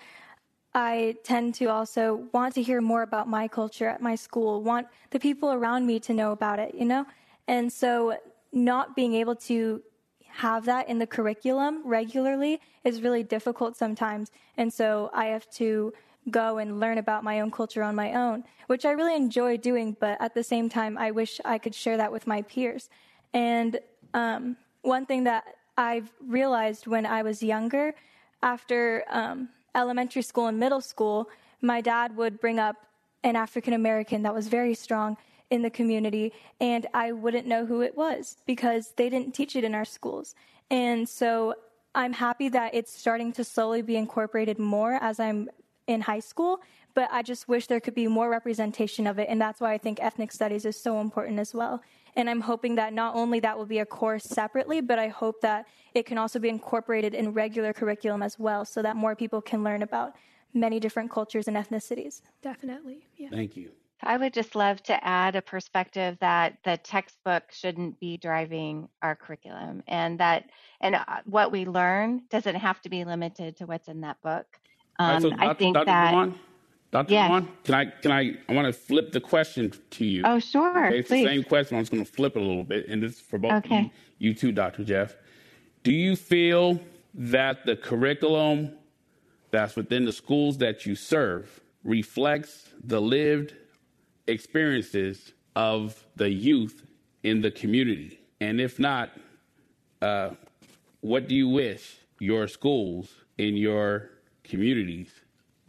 [0.75, 4.87] I tend to also want to hear more about my culture at my school, want
[5.11, 7.07] the people around me to know about it, you know?
[7.47, 8.17] And so
[8.53, 9.83] not being able to
[10.29, 14.31] have that in the curriculum regularly is really difficult sometimes.
[14.57, 15.93] And so I have to
[16.31, 19.97] go and learn about my own culture on my own, which I really enjoy doing,
[19.99, 22.91] but at the same time, I wish I could share that with my peers.
[23.33, 23.79] And
[24.15, 25.45] um, one thing that
[25.77, 27.95] I've realized when I was younger,
[28.43, 31.29] after um, elementary school and middle school,
[31.61, 32.77] my dad would bring up
[33.25, 35.17] an African American that was very strong
[35.51, 39.65] in the community, and I wouldn't know who it was because they didn't teach it
[39.65, 40.35] in our schools.
[40.71, 41.55] And so
[41.95, 45.49] I'm happy that it's starting to slowly be incorporated more as I'm
[45.89, 46.61] in high school,
[46.95, 49.29] but I just wish there could be more representation of it.
[49.29, 51.83] And that's why I think ethnic studies is so important as well.
[52.15, 55.41] And I'm hoping that not only that will be a course separately, but I hope
[55.41, 59.41] that it can also be incorporated in regular curriculum as well so that more people
[59.41, 60.15] can learn about
[60.55, 62.23] many different cultures and ethnicities.
[62.43, 63.07] Definitely.
[63.17, 63.31] Yeah.
[63.31, 63.71] Thank you.
[64.03, 69.17] I would just love to add a perspective that the textbook shouldn't be driving our
[69.17, 73.89] curriculum and that and uh, what we learn doesn't have to be limited to what's
[73.89, 74.47] in that book.
[74.99, 75.87] Um, right, so I think Dr.
[75.87, 76.39] that Dewan,
[76.91, 77.13] Dr.
[77.13, 77.29] Yes.
[77.29, 80.23] Dewan, can I can I I want to flip the question to you.
[80.25, 80.87] Oh, sure.
[80.87, 81.25] Okay, it's please.
[81.25, 81.77] the same question.
[81.77, 83.91] I'm just going to flip it a little bit, and this is for both okay.
[84.19, 84.85] you, you too, Dr.
[84.85, 85.17] Jeff.
[85.83, 86.81] Do you feel
[87.15, 88.73] that the curriculum
[89.51, 93.55] that's within the schools that you serve reflects the lived
[94.27, 96.87] experiences of the youth
[97.23, 98.21] in the community?
[98.41, 99.11] And if not,
[100.03, 100.31] uh,
[101.01, 104.11] what do you wish your schools in your
[104.49, 105.11] communities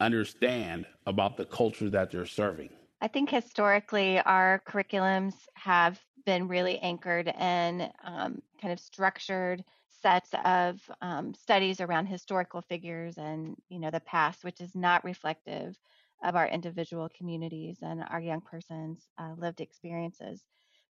[0.00, 2.70] understand about the culture that they're serving?
[3.00, 9.64] I think historically our curriculums have been really anchored in um, kind of structured
[10.02, 15.04] sets of um, studies around historical figures and you know the past, which is not
[15.04, 15.78] reflective
[16.22, 20.42] of our individual communities and our young persons' uh, lived experiences.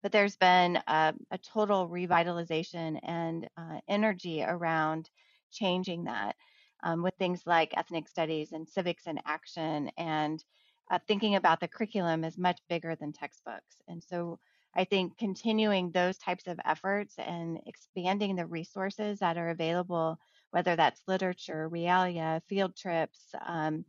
[0.03, 5.11] But there's been a, a total revitalization and uh, energy around
[5.53, 6.37] changing that
[6.83, 10.45] um, with things like ethnic studies and civics and action and
[10.91, 13.81] uh, thinking about the curriculum is much bigger than textbooks.
[13.89, 14.39] And so
[14.75, 20.19] I think continuing those types of efforts and expanding the resources that are available,
[20.51, 23.85] whether that's literature, realia, field trips, um,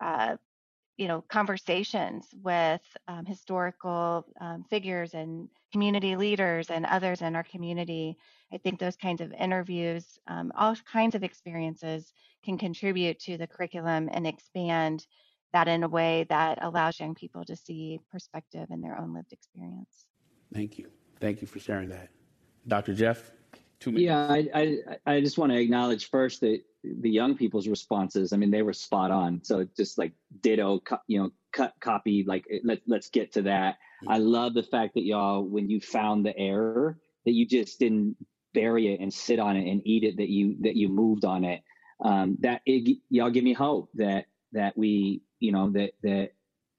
[0.00, 0.36] uh,
[0.96, 7.44] you know, conversations with um, historical um, figures and community leaders and others in our
[7.44, 8.16] community.
[8.52, 12.12] I think those kinds of interviews, um, all kinds of experiences
[12.44, 15.06] can contribute to the curriculum and expand
[15.52, 19.32] that in a way that allows young people to see perspective in their own lived
[19.32, 20.06] experience.
[20.52, 20.88] Thank you.
[21.20, 22.08] Thank you for sharing that.
[22.66, 22.94] Dr.
[22.94, 23.32] Jeff,
[23.80, 23.92] two.
[23.92, 26.62] Yeah, I, I, I just want to acknowledge first that
[27.00, 29.42] the young people's responses, I mean, they were spot on.
[29.42, 33.74] So just like ditto, you know, cut, copy, like let, let's get to that.
[33.74, 34.10] Mm-hmm.
[34.10, 38.16] I love the fact that y'all, when you found the error, that you just didn't
[38.54, 41.44] bury it and sit on it and eat it, that you, that you moved on
[41.44, 41.62] it.
[42.00, 46.30] Um, that it, y'all give me hope that, that we, you know, that, that,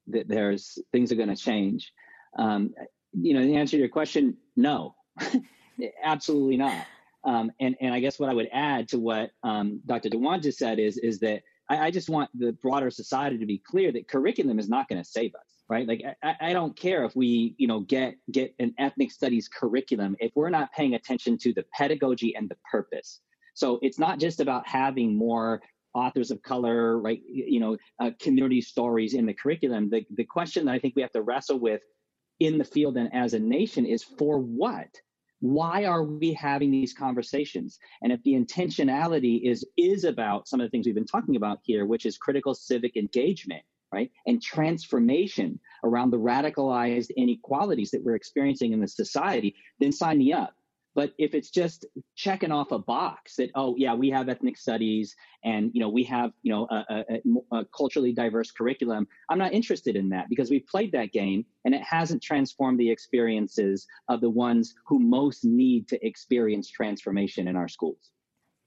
[0.07, 1.91] that there's things are going to change.
[2.37, 2.73] Um,
[3.13, 4.95] you know, the answer to your question, no,
[6.03, 6.85] absolutely not.
[7.27, 10.09] Um, and and I guess what I would add to what um, Dr.
[10.09, 13.57] Dewan just said is is that I, I, just want the broader society to be
[13.57, 15.85] clear that curriculum is not going to save us, right?
[15.85, 20.15] Like I, I, don't care if we you know get get an ethnic studies curriculum
[20.21, 23.19] if we're not paying attention to the pedagogy and the purpose.
[23.55, 25.61] So it's not just about having more
[25.93, 27.21] authors of color, right?
[27.27, 29.89] You know, uh, community stories in the curriculum.
[29.89, 31.81] The the question that I think we have to wrestle with
[32.39, 34.87] in the field and as a nation is for what?
[35.39, 37.77] Why are we having these conversations?
[38.01, 41.59] And if the intentionality is is about some of the things we've been talking about
[41.63, 43.63] here which is critical civic engagement
[43.93, 50.17] right and transformation around the radicalized inequalities that we're experiencing in the society then sign
[50.17, 50.56] me up
[50.97, 51.85] but if it's just
[52.15, 56.03] checking off a box that, oh yeah, we have ethnic studies and you know we
[56.03, 60.49] have you know a, a, a culturally diverse curriculum, I'm not interested in that because
[60.49, 65.45] we've played that game and it hasn't transformed the experiences of the ones who most
[65.45, 68.09] need to experience transformation in our schools.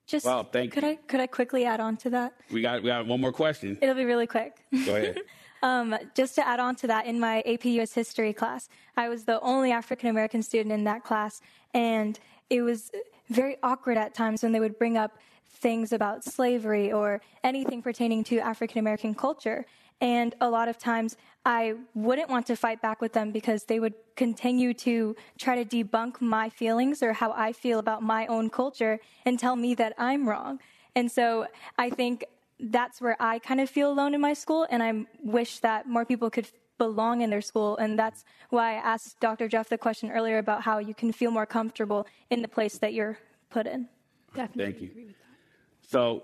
[0.07, 0.89] Just well, thank could you.
[0.89, 2.35] I could I quickly add on to that?
[2.49, 3.77] We got we got one more question.
[3.81, 4.63] It'll be really quick.
[4.85, 5.19] Go ahead.
[5.63, 9.25] um, just to add on to that, in my AP US history class, I was
[9.25, 11.41] the only African American student in that class,
[11.73, 12.19] and
[12.49, 12.91] it was
[13.29, 15.17] very awkward at times when they would bring up
[15.47, 19.65] things about slavery or anything pertaining to African American culture.
[20.01, 21.15] And a lot of times
[21.45, 25.83] I wouldn't want to fight back with them because they would continue to try to
[25.83, 29.93] debunk my feelings or how I feel about my own culture and tell me that
[29.97, 30.59] I'm wrong.
[30.95, 31.47] And so
[31.77, 32.25] I think
[32.59, 36.05] that's where I kind of feel alone in my school, and I wish that more
[36.05, 36.47] people could
[36.81, 37.77] belong in their school.
[37.77, 39.47] And that's why I asked Dr.
[39.47, 42.91] Jeff the question earlier about how you can feel more comfortable in the place that
[42.95, 43.19] you're
[43.51, 43.87] put in.
[44.33, 44.89] Definitely Thank you.
[44.89, 45.87] agree with that.
[45.87, 46.23] So,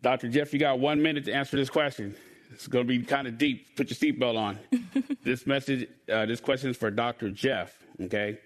[0.00, 0.28] Dr.
[0.30, 2.16] Jeff, you got one minute to answer this question.
[2.50, 3.76] It's going to be kind of deep.
[3.76, 4.58] Put your seatbelt on.
[5.22, 7.28] this message, uh, this question is for Dr.
[7.28, 7.76] Jeff.
[8.00, 8.38] Okay,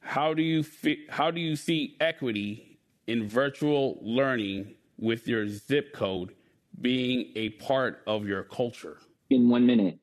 [0.00, 5.92] how do you fi- how do you see equity in virtual learning with your zip
[5.92, 6.34] code
[6.80, 8.96] being a part of your culture?
[9.28, 9.98] In one minute.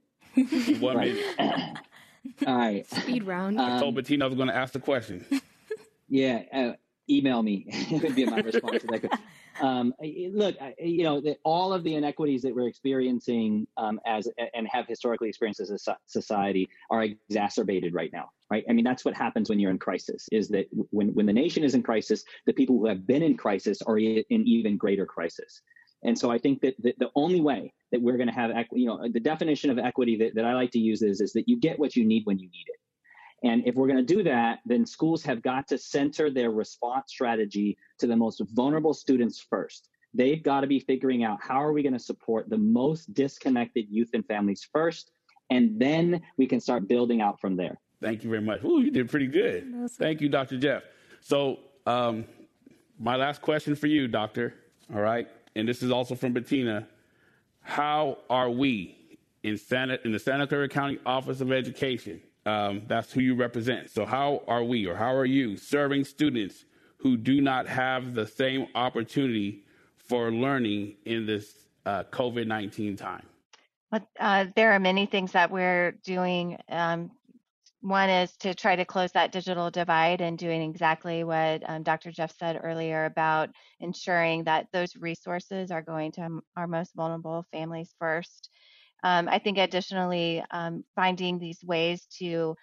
[0.79, 1.13] One Right.
[1.13, 1.25] minute.
[2.47, 2.85] All right.
[2.89, 3.59] Speed round.
[3.59, 5.25] I told Bettina I was going to ask the question.
[6.09, 6.71] Yeah, uh,
[7.09, 7.65] email me.
[7.69, 9.19] it would be my response to that.
[9.61, 9.93] Um,
[10.33, 14.67] look, I- you know, the, all of the inequities that we're experiencing um, as and
[14.71, 18.29] have historically experienced as a society are exacerbated right now.
[18.49, 18.63] Right?
[18.69, 20.27] I mean, that's what happens when you're in crisis.
[20.31, 23.37] Is that when when the nation is in crisis, the people who have been in
[23.37, 25.61] crisis are in even greater crisis.
[26.03, 28.81] And so I think that the, the only way that we're going to have, equi-
[28.81, 31.47] you know, the definition of equity that, that I like to use is, is that
[31.47, 32.79] you get what you need when you need it.
[33.43, 37.11] And if we're going to do that, then schools have got to center their response
[37.11, 39.89] strategy to the most vulnerable students first.
[40.13, 43.85] They've got to be figuring out how are we going to support the most disconnected
[43.89, 45.11] youth and families first,
[45.49, 47.79] and then we can start building out from there.
[48.01, 48.63] Thank you very much.
[48.63, 49.89] Ooh, you did pretty good.
[49.91, 50.57] Thank you, Dr.
[50.57, 50.83] Jeff.
[51.21, 52.25] So, um,
[52.97, 54.55] my last question for you, Doctor,
[54.93, 56.87] all right, and this is also from Bettina.
[57.61, 58.97] How are we
[59.43, 62.21] in, Santa, in the Santa Clara County Office of Education?
[62.45, 63.89] Um, that's who you represent.
[63.89, 66.65] So, how are we or how are you serving students
[66.97, 69.63] who do not have the same opportunity
[69.97, 71.53] for learning in this
[71.85, 73.23] uh, COVID 19 time?
[73.91, 76.57] But uh, there are many things that we're doing.
[76.69, 77.11] Um,
[77.81, 82.11] one is to try to close that digital divide and doing exactly what um, Dr.
[82.11, 83.49] Jeff said earlier about
[83.79, 88.49] ensuring that those resources are going to our most vulnerable families first.
[89.03, 92.55] Um, I think additionally, um, finding these ways to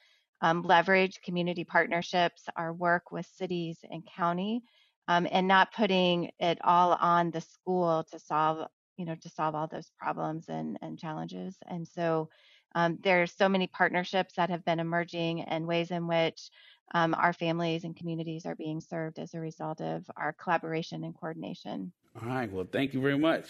[0.43, 4.63] um, leverage community partnerships, our work with cities and county,
[5.09, 9.55] um, and not putting it all on the school to solve, you know, to solve
[9.55, 11.57] all those problems and, and challenges.
[11.67, 12.29] And so
[12.77, 16.51] um, there's so many partnerships that have been emerging and ways in which
[16.95, 21.17] um, our families and communities are being served as a result of our collaboration and
[21.19, 21.91] coordination.
[22.23, 22.53] All right.
[22.53, 23.47] Well, thank you very much.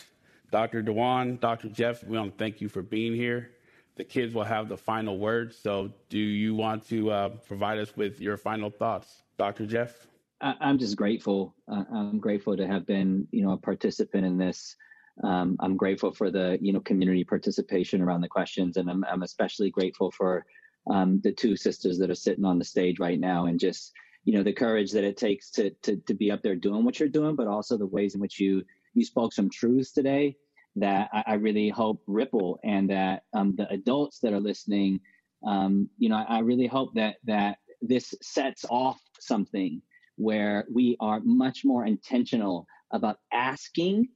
[0.53, 0.81] Dr.
[0.81, 1.68] Dewan, Dr.
[1.68, 3.51] Jeff, we want to thank you for being here.
[3.97, 5.53] The kids will have the final word.
[5.53, 9.66] So, do you want to uh, provide us with your final thoughts, Dr.
[9.66, 10.07] Jeff?
[10.41, 11.57] I, I'm just grateful.
[11.66, 14.77] Uh, I'm grateful to have been, you know, a participant in this.
[15.24, 19.22] Um, I'm grateful for the, you know, community participation around the questions, and I'm, I'm
[19.22, 20.44] especially grateful for
[20.90, 23.92] um, the two sisters that are sitting on the stage right now, and just,
[24.24, 27.00] you know, the courage that it takes to to to be up there doing what
[27.00, 28.62] you're doing, but also the ways in which you
[28.94, 30.36] you spoke some truths today
[30.76, 35.00] that I, I really hope ripple, and that um, the adults that are listening,
[35.46, 39.80] um, you know, I, I really hope that that this sets off something
[40.16, 44.08] where we are much more intentional about asking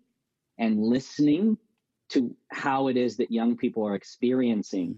[0.61, 1.59] and listening
[2.11, 4.97] to how it is that young people are experiencing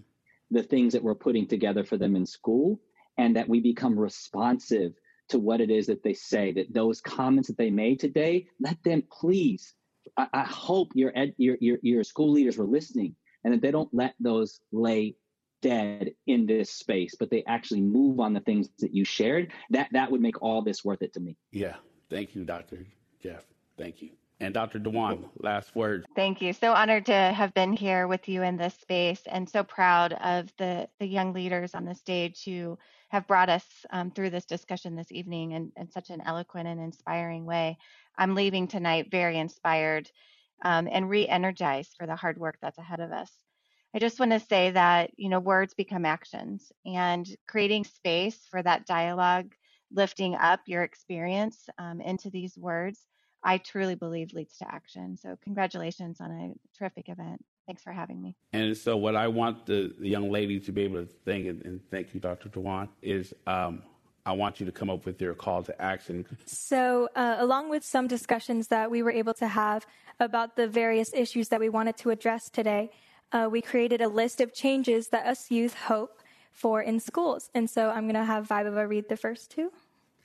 [0.50, 2.78] the things that we're putting together for them in school
[3.16, 4.92] and that we become responsive
[5.28, 8.76] to what it is that they say that those comments that they made today let
[8.84, 9.74] them please
[10.18, 13.70] i, I hope your, ed, your your your school leaders were listening and that they
[13.70, 15.14] don't let those lay
[15.62, 19.88] dead in this space but they actually move on the things that you shared that
[19.92, 21.76] that would make all this worth it to me Yeah.
[22.10, 22.84] Thank you, Dr.
[23.22, 23.46] Jeff.
[23.78, 24.10] Thank you.
[24.42, 24.80] And Dr.
[24.80, 26.04] Dewan, last words.
[26.16, 26.52] Thank you.
[26.52, 30.52] So honored to have been here with you in this space and so proud of
[30.58, 32.76] the, the young leaders on the stage who
[33.10, 36.80] have brought us um, through this discussion this evening in, in such an eloquent and
[36.80, 37.78] inspiring way.
[38.18, 40.10] I'm leaving tonight very inspired
[40.64, 43.30] um, and re energized for the hard work that's ahead of us.
[43.94, 48.60] I just want to say that, you know, words become actions and creating space for
[48.60, 49.54] that dialogue,
[49.92, 53.06] lifting up your experience um, into these words
[53.44, 55.16] I truly believe leads to action.
[55.16, 57.44] So, congratulations on a terrific event.
[57.66, 58.36] Thanks for having me.
[58.52, 61.64] And so, what I want the, the young lady to be able to think, and,
[61.64, 62.48] and thank you, Dr.
[62.48, 63.82] Dewan, is um,
[64.24, 66.26] I want you to come up with your call to action.
[66.46, 69.86] So, uh, along with some discussions that we were able to have
[70.20, 72.90] about the various issues that we wanted to address today,
[73.32, 76.20] uh, we created a list of changes that us youth hope
[76.52, 77.50] for in schools.
[77.54, 79.72] And so, I'm going to have Vaibhava read the first two.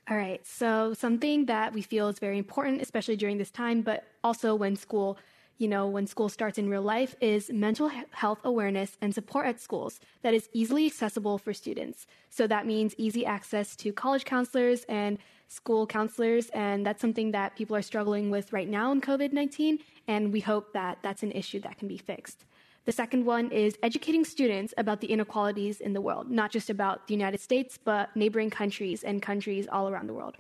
[0.10, 0.46] All right.
[0.48, 4.78] So something that we feel is very important, especially during this time, but also when
[4.78, 5.18] school,
[5.58, 9.60] you know, when school starts in real life, is mental health awareness and support at
[9.60, 12.08] schools that is easily accessible for students.
[12.30, 15.18] So that means easy access to college counselors and
[15.50, 19.80] school counselors, and that's something that people are struggling with right now in COVID 19.
[20.08, 22.46] and we hope that that's an issue that can be fixed.
[22.88, 27.08] The second one is educating students about the inequalities in the world, not just about
[27.08, 30.38] the United States, but neighboring countries and countries all around the world.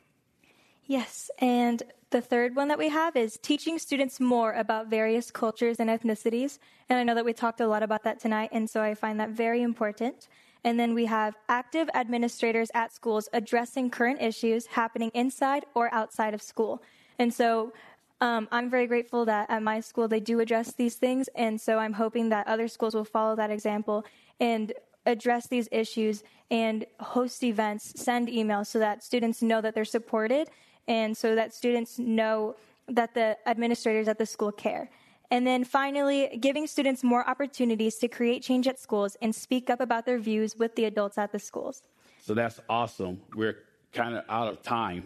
[0.85, 5.75] Yes, and the third one that we have is teaching students more about various cultures
[5.81, 6.57] and ethnicities.
[6.87, 9.19] And I know that we talked a lot about that tonight, and so I find
[9.19, 10.29] that very important.
[10.63, 16.33] And then we have active administrators at schools addressing current issues happening inside or outside
[16.33, 16.81] of school.
[17.19, 17.73] And so
[18.19, 21.29] um, I'm very grateful that at my school they do address these things.
[21.35, 24.05] And so I'm hoping that other schools will follow that example
[24.39, 24.73] and
[25.05, 30.49] address these issues and host events, send emails so that students know that they're supported
[30.87, 32.55] and so that students know
[32.87, 34.89] that the administrators at the school care.
[35.29, 39.81] And then finally, giving students more opportunities to create change at schools and speak up
[39.81, 41.83] about their views with the adults at the schools.
[42.21, 43.19] So that's awesome.
[43.35, 43.57] We're
[43.91, 45.03] kind of out of time.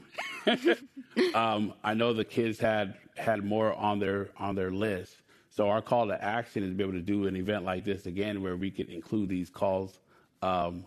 [1.33, 5.15] um, I know the kids had had more on their on their list.
[5.49, 8.05] So our call to action is to be able to do an event like this
[8.05, 9.99] again, where we can include these calls
[10.41, 10.85] um,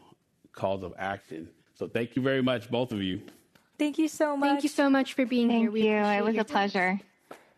[0.52, 1.48] calls of action.
[1.74, 3.20] So thank you very much, both of you.
[3.78, 4.48] Thank you so much.
[4.48, 6.02] Thank you so much for being Thank here.
[6.02, 6.08] you.
[6.08, 7.00] It was a pleasure.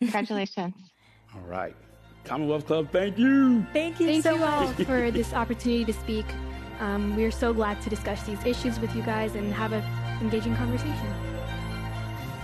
[0.00, 0.74] Congratulations.
[1.34, 1.76] All right.
[2.24, 3.64] Commonwealth Club, thank you.
[3.72, 4.50] Thank you Thank so you much.
[4.50, 6.26] all for this opportunity to speak.
[6.80, 9.84] Um, we are so glad to discuss these issues with you guys and have an
[10.20, 11.35] engaging conversation.